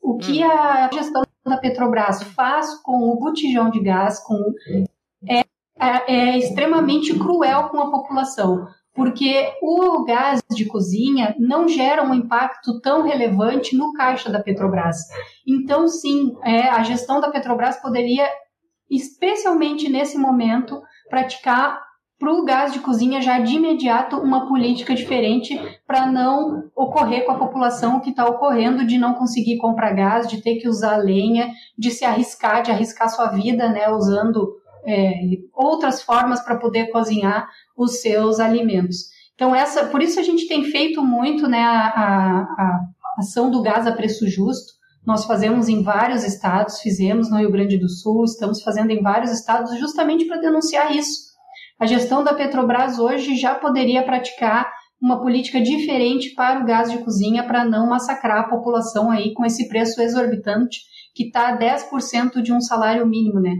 [0.00, 0.50] o que hum.
[0.50, 4.38] a gestão da Petrobras faz com o botijão de gás com,
[5.28, 5.40] é,
[5.78, 12.14] é, é extremamente cruel com a população porque o gás de cozinha não gera um
[12.14, 14.96] impacto tão relevante no caixa da Petrobras.
[15.46, 18.26] Então, sim, é, a gestão da Petrobras poderia,
[18.88, 20.80] especialmente nesse momento,
[21.10, 21.82] praticar
[22.18, 27.32] para o gás de cozinha já de imediato uma política diferente para não ocorrer com
[27.32, 30.96] a população o que está ocorrendo de não conseguir comprar gás, de ter que usar
[30.96, 34.54] lenha, de se arriscar, de arriscar sua vida, né, usando
[34.86, 35.12] é,
[35.52, 39.14] outras formas para poder cozinhar os seus alimentos.
[39.34, 42.80] Então, essa, por isso a gente tem feito muito né, a, a, a
[43.18, 44.72] ação do gás a preço justo.
[45.04, 49.30] Nós fazemos em vários estados, fizemos no Rio Grande do Sul, estamos fazendo em vários
[49.30, 51.34] estados justamente para denunciar isso.
[51.78, 54.72] A gestão da Petrobras hoje já poderia praticar
[55.02, 59.44] uma política diferente para o gás de cozinha para não massacrar a população aí com
[59.44, 60.80] esse preço exorbitante
[61.14, 63.54] que está a 10% de um salário mínimo, né?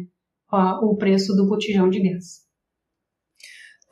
[0.83, 2.45] O preço do botijão de gás.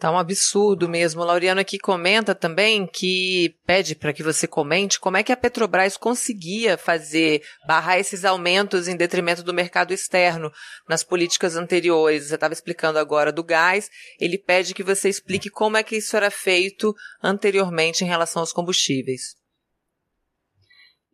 [0.02, 1.22] Tá um absurdo mesmo.
[1.22, 5.36] O Laureano aqui comenta também que pede para que você comente como é que a
[5.36, 10.50] Petrobras conseguia fazer, barrar esses aumentos em detrimento do mercado externo
[10.88, 12.24] nas políticas anteriores.
[12.24, 13.88] Você estava explicando agora do gás.
[14.18, 16.92] Ele pede que você explique como é que isso era feito
[17.22, 19.40] anteriormente em relação aos combustíveis.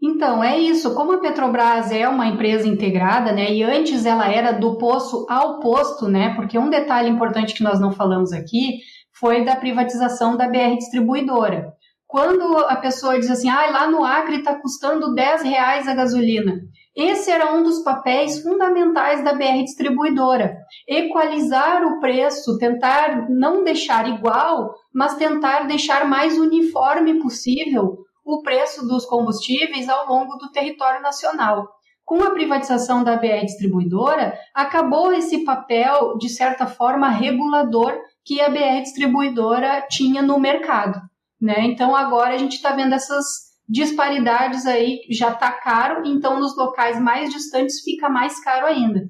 [0.00, 0.94] Então, é isso.
[0.94, 5.58] Como a Petrobras é uma empresa integrada, né, e antes ela era do poço ao
[5.58, 8.78] posto, né, porque um detalhe importante que nós não falamos aqui
[9.18, 11.72] foi da privatização da BR Distribuidora.
[12.06, 16.54] quando a pessoa diz assim, ah, lá no Acre está custando 10 reais a gasolina.
[16.96, 20.56] Esse era um dos papéis fundamentais da BR Distribuidora.
[20.88, 27.98] Equalizar o preço, tentar não deixar igual, mas tentar deixar mais uniforme possível
[28.28, 31.66] o preço dos combustíveis ao longo do território nacional.
[32.04, 38.50] Com a privatização da BR Distribuidora, acabou esse papel, de certa forma, regulador que a
[38.50, 41.00] BR Distribuidora tinha no mercado.
[41.40, 41.62] Né?
[41.62, 43.24] Então agora a gente está vendo essas
[43.66, 49.08] disparidades aí, já está caro, então nos locais mais distantes fica mais caro ainda.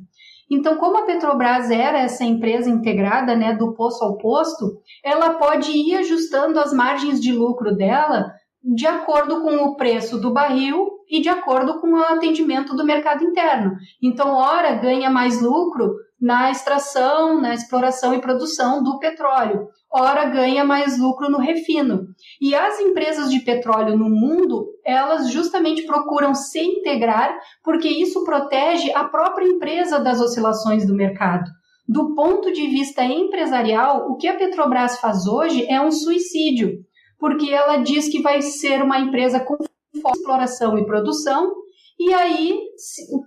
[0.51, 5.71] Então, como a Petrobras era essa empresa integrada, né, do posto ao posto, ela pode
[5.73, 8.33] ir ajustando as margens de lucro dela
[8.75, 13.25] de acordo com o preço do barril e de acordo com o atendimento do mercado
[13.25, 13.73] interno.
[14.03, 20.65] Então, ora ganha mais lucro na extração, na exploração e produção do petróleo, ora ganha
[20.65, 22.09] mais lucro no refino.
[22.41, 28.93] E as empresas de petróleo no mundo, elas justamente procuram se integrar porque isso protege
[28.93, 31.49] a própria empresa das oscilações do mercado.
[31.89, 36.85] Do ponto de vista empresarial, o que a Petrobras faz hoje é um suicídio,
[37.19, 39.57] porque ela diz que vai ser uma empresa com
[39.95, 41.53] exploração e produção,
[41.99, 42.61] e aí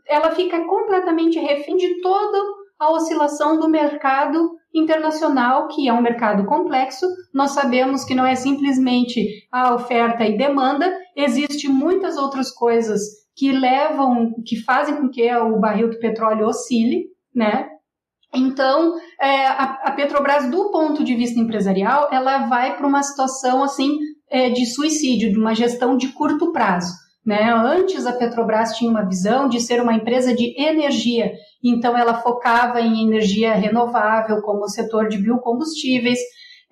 [0.08, 6.46] ela fica completamente refém de todo a oscilação do mercado internacional, que é um mercado
[6.46, 7.06] complexo.
[7.34, 13.02] Nós sabemos que não é simplesmente a oferta e demanda, existe muitas outras coisas
[13.36, 17.68] que levam, que fazem com que o barril do petróleo oscile, né?
[18.34, 23.64] Então, é, a, a, Petrobras, do ponto de vista empresarial, ela vai para uma situação
[23.64, 24.00] assim
[24.30, 26.92] é, de suicídio, de uma gestão de curto prazo.
[27.24, 27.54] Né?
[27.54, 32.82] Antes a Petrobras tinha uma visão de ser uma empresa de energia, então ela focava
[32.82, 36.18] em energia renovável, como o setor de biocombustíveis.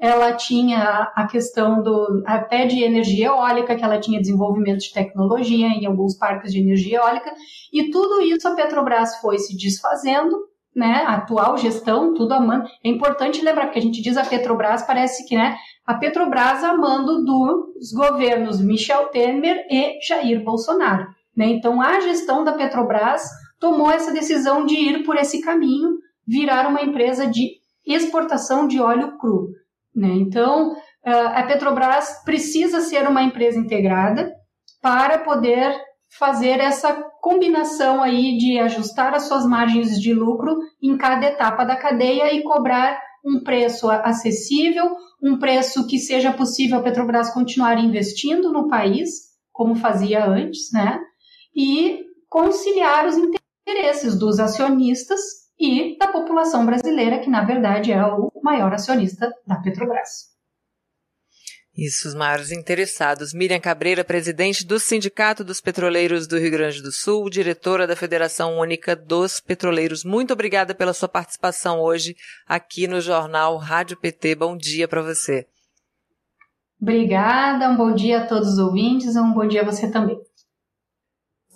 [0.01, 5.67] Ela tinha a questão do até de energia eólica, que ela tinha desenvolvimento de tecnologia
[5.67, 7.31] em alguns parques de energia eólica,
[7.71, 10.48] e tudo isso a Petrobras foi se desfazendo,
[10.79, 11.03] né?
[11.05, 12.63] A atual gestão, tudo a mão.
[12.83, 15.57] É importante lembrar, porque a gente diz a Petrobras, parece que, né?
[15.85, 21.05] a Petrobras a mando dos governos Michel Temer e Jair Bolsonaro.
[21.35, 21.47] Né?
[21.47, 23.23] Então, a gestão da Petrobras
[23.59, 29.17] tomou essa decisão de ir por esse caminho, virar uma empresa de exportação de óleo
[29.17, 29.49] cru.
[29.93, 30.09] Né?
[30.13, 34.31] Então, a Petrobras precisa ser uma empresa integrada
[34.81, 35.75] para poder
[36.17, 41.75] fazer essa combinação aí de ajustar as suas margens de lucro em cada etapa da
[41.75, 48.51] cadeia e cobrar um preço acessível, um preço que seja possível a Petrobras continuar investindo
[48.51, 50.99] no país, como fazia antes, né?
[51.55, 51.99] E
[52.29, 55.19] conciliar os interesses dos acionistas
[55.59, 60.38] e da população brasileira, que na verdade é o maior acionista da Petrobras.
[61.79, 63.33] Isso, os maiores interessados.
[63.33, 68.59] Miriam Cabreira, presidente do Sindicato dos Petroleiros do Rio Grande do Sul, diretora da Federação
[68.59, 70.03] Única dos Petroleiros.
[70.03, 74.35] Muito obrigada pela sua participação hoje aqui no Jornal Rádio PT.
[74.35, 75.47] Bom dia para você.
[76.81, 80.19] Obrigada, um bom dia a todos os ouvintes, um bom dia a você também.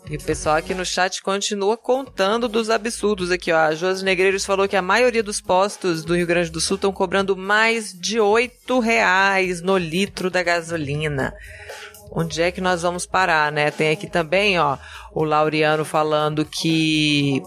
[0.10, 3.58] E o pessoal aqui no chat continua contando dos absurdos aqui, ó.
[3.58, 6.92] A Josi Negreiros falou que a maioria dos postos do Rio Grande do Sul estão
[6.92, 11.34] cobrando mais de oito reais no litro da gasolina.
[12.12, 13.72] Onde é que nós vamos parar, né?
[13.72, 14.78] Tem aqui também, ó,
[15.16, 17.42] o Laureano falando que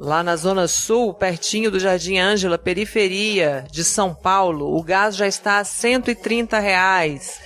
[0.00, 5.28] lá na Zona Sul, pertinho do Jardim Ângela, periferia de São Paulo, o gás já
[5.28, 7.40] está a 130 reais.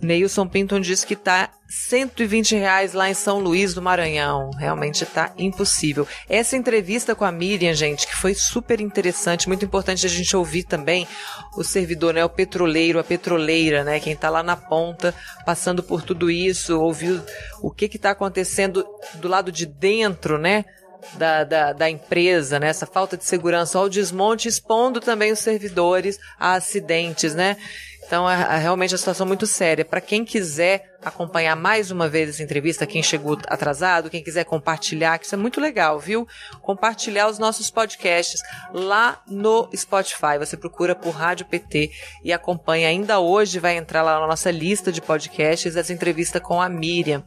[0.00, 4.50] Neilson Pinton diz que está 120 reais lá em São Luís do Maranhão.
[4.50, 6.06] Realmente está impossível.
[6.28, 10.64] Essa entrevista com a Miriam, gente, que foi super interessante, muito importante a gente ouvir
[10.64, 11.06] também
[11.56, 15.14] o servidor, né, o petroleiro, a petroleira, né, quem está lá na ponta,
[15.44, 17.20] passando por tudo isso, ouvir
[17.60, 20.64] o que está acontecendo do lado de dentro, né,
[21.14, 22.68] da, da, da, empresa, né?
[22.68, 27.56] Essa falta de segurança ao desmonte, expondo também os servidores a acidentes, né?
[28.06, 29.84] Então, é, é realmente a situação muito séria.
[29.84, 35.18] Para quem quiser acompanhar mais uma vez essa entrevista, quem chegou atrasado, quem quiser compartilhar,
[35.18, 36.26] que isso é muito legal, viu?
[36.60, 38.40] Compartilhar os nossos podcasts
[38.72, 40.38] lá no Spotify.
[40.38, 41.90] Você procura por Rádio PT
[42.24, 42.88] e acompanha.
[42.88, 47.22] Ainda hoje vai entrar lá na nossa lista de podcasts essa entrevista com a Miriam.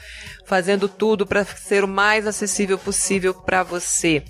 [0.50, 4.24] fazendo tudo para ser o mais acessível possível para você.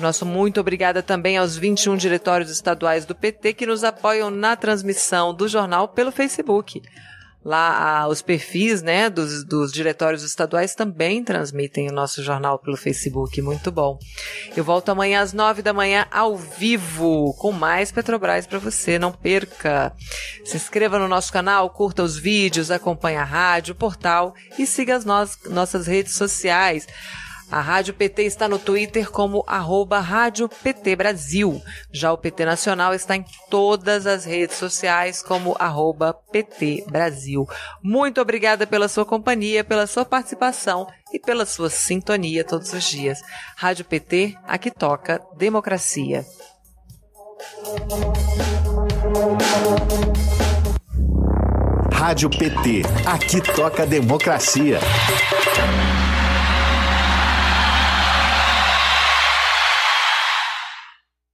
[0.00, 5.32] Nosso muito obrigada também aos 21 diretórios estaduais do PT que nos apoiam na transmissão
[5.32, 6.82] do jornal pelo Facebook.
[7.42, 13.40] Lá os perfis né, dos, dos diretórios estaduais também transmitem o nosso jornal pelo Facebook.
[13.40, 13.98] Muito bom.
[14.54, 18.98] Eu volto amanhã às nove da manhã ao vivo com mais Petrobras para você.
[18.98, 19.92] Não perca.
[20.44, 24.96] Se inscreva no nosso canal, curta os vídeos, acompanhe a rádio, o portal e siga
[24.96, 26.86] as no nossas redes sociais.
[27.50, 31.60] A Rádio PT está no Twitter como arroba Rádio PT Brasil.
[31.90, 37.48] Já o PT Nacional está em todas as redes sociais como arroba PT Brasil.
[37.82, 43.20] Muito obrigada pela sua companhia, pela sua participação e pela sua sintonia todos os dias.
[43.56, 46.24] Rádio PT, aqui toca democracia.
[51.92, 54.78] Rádio PT, aqui toca democracia.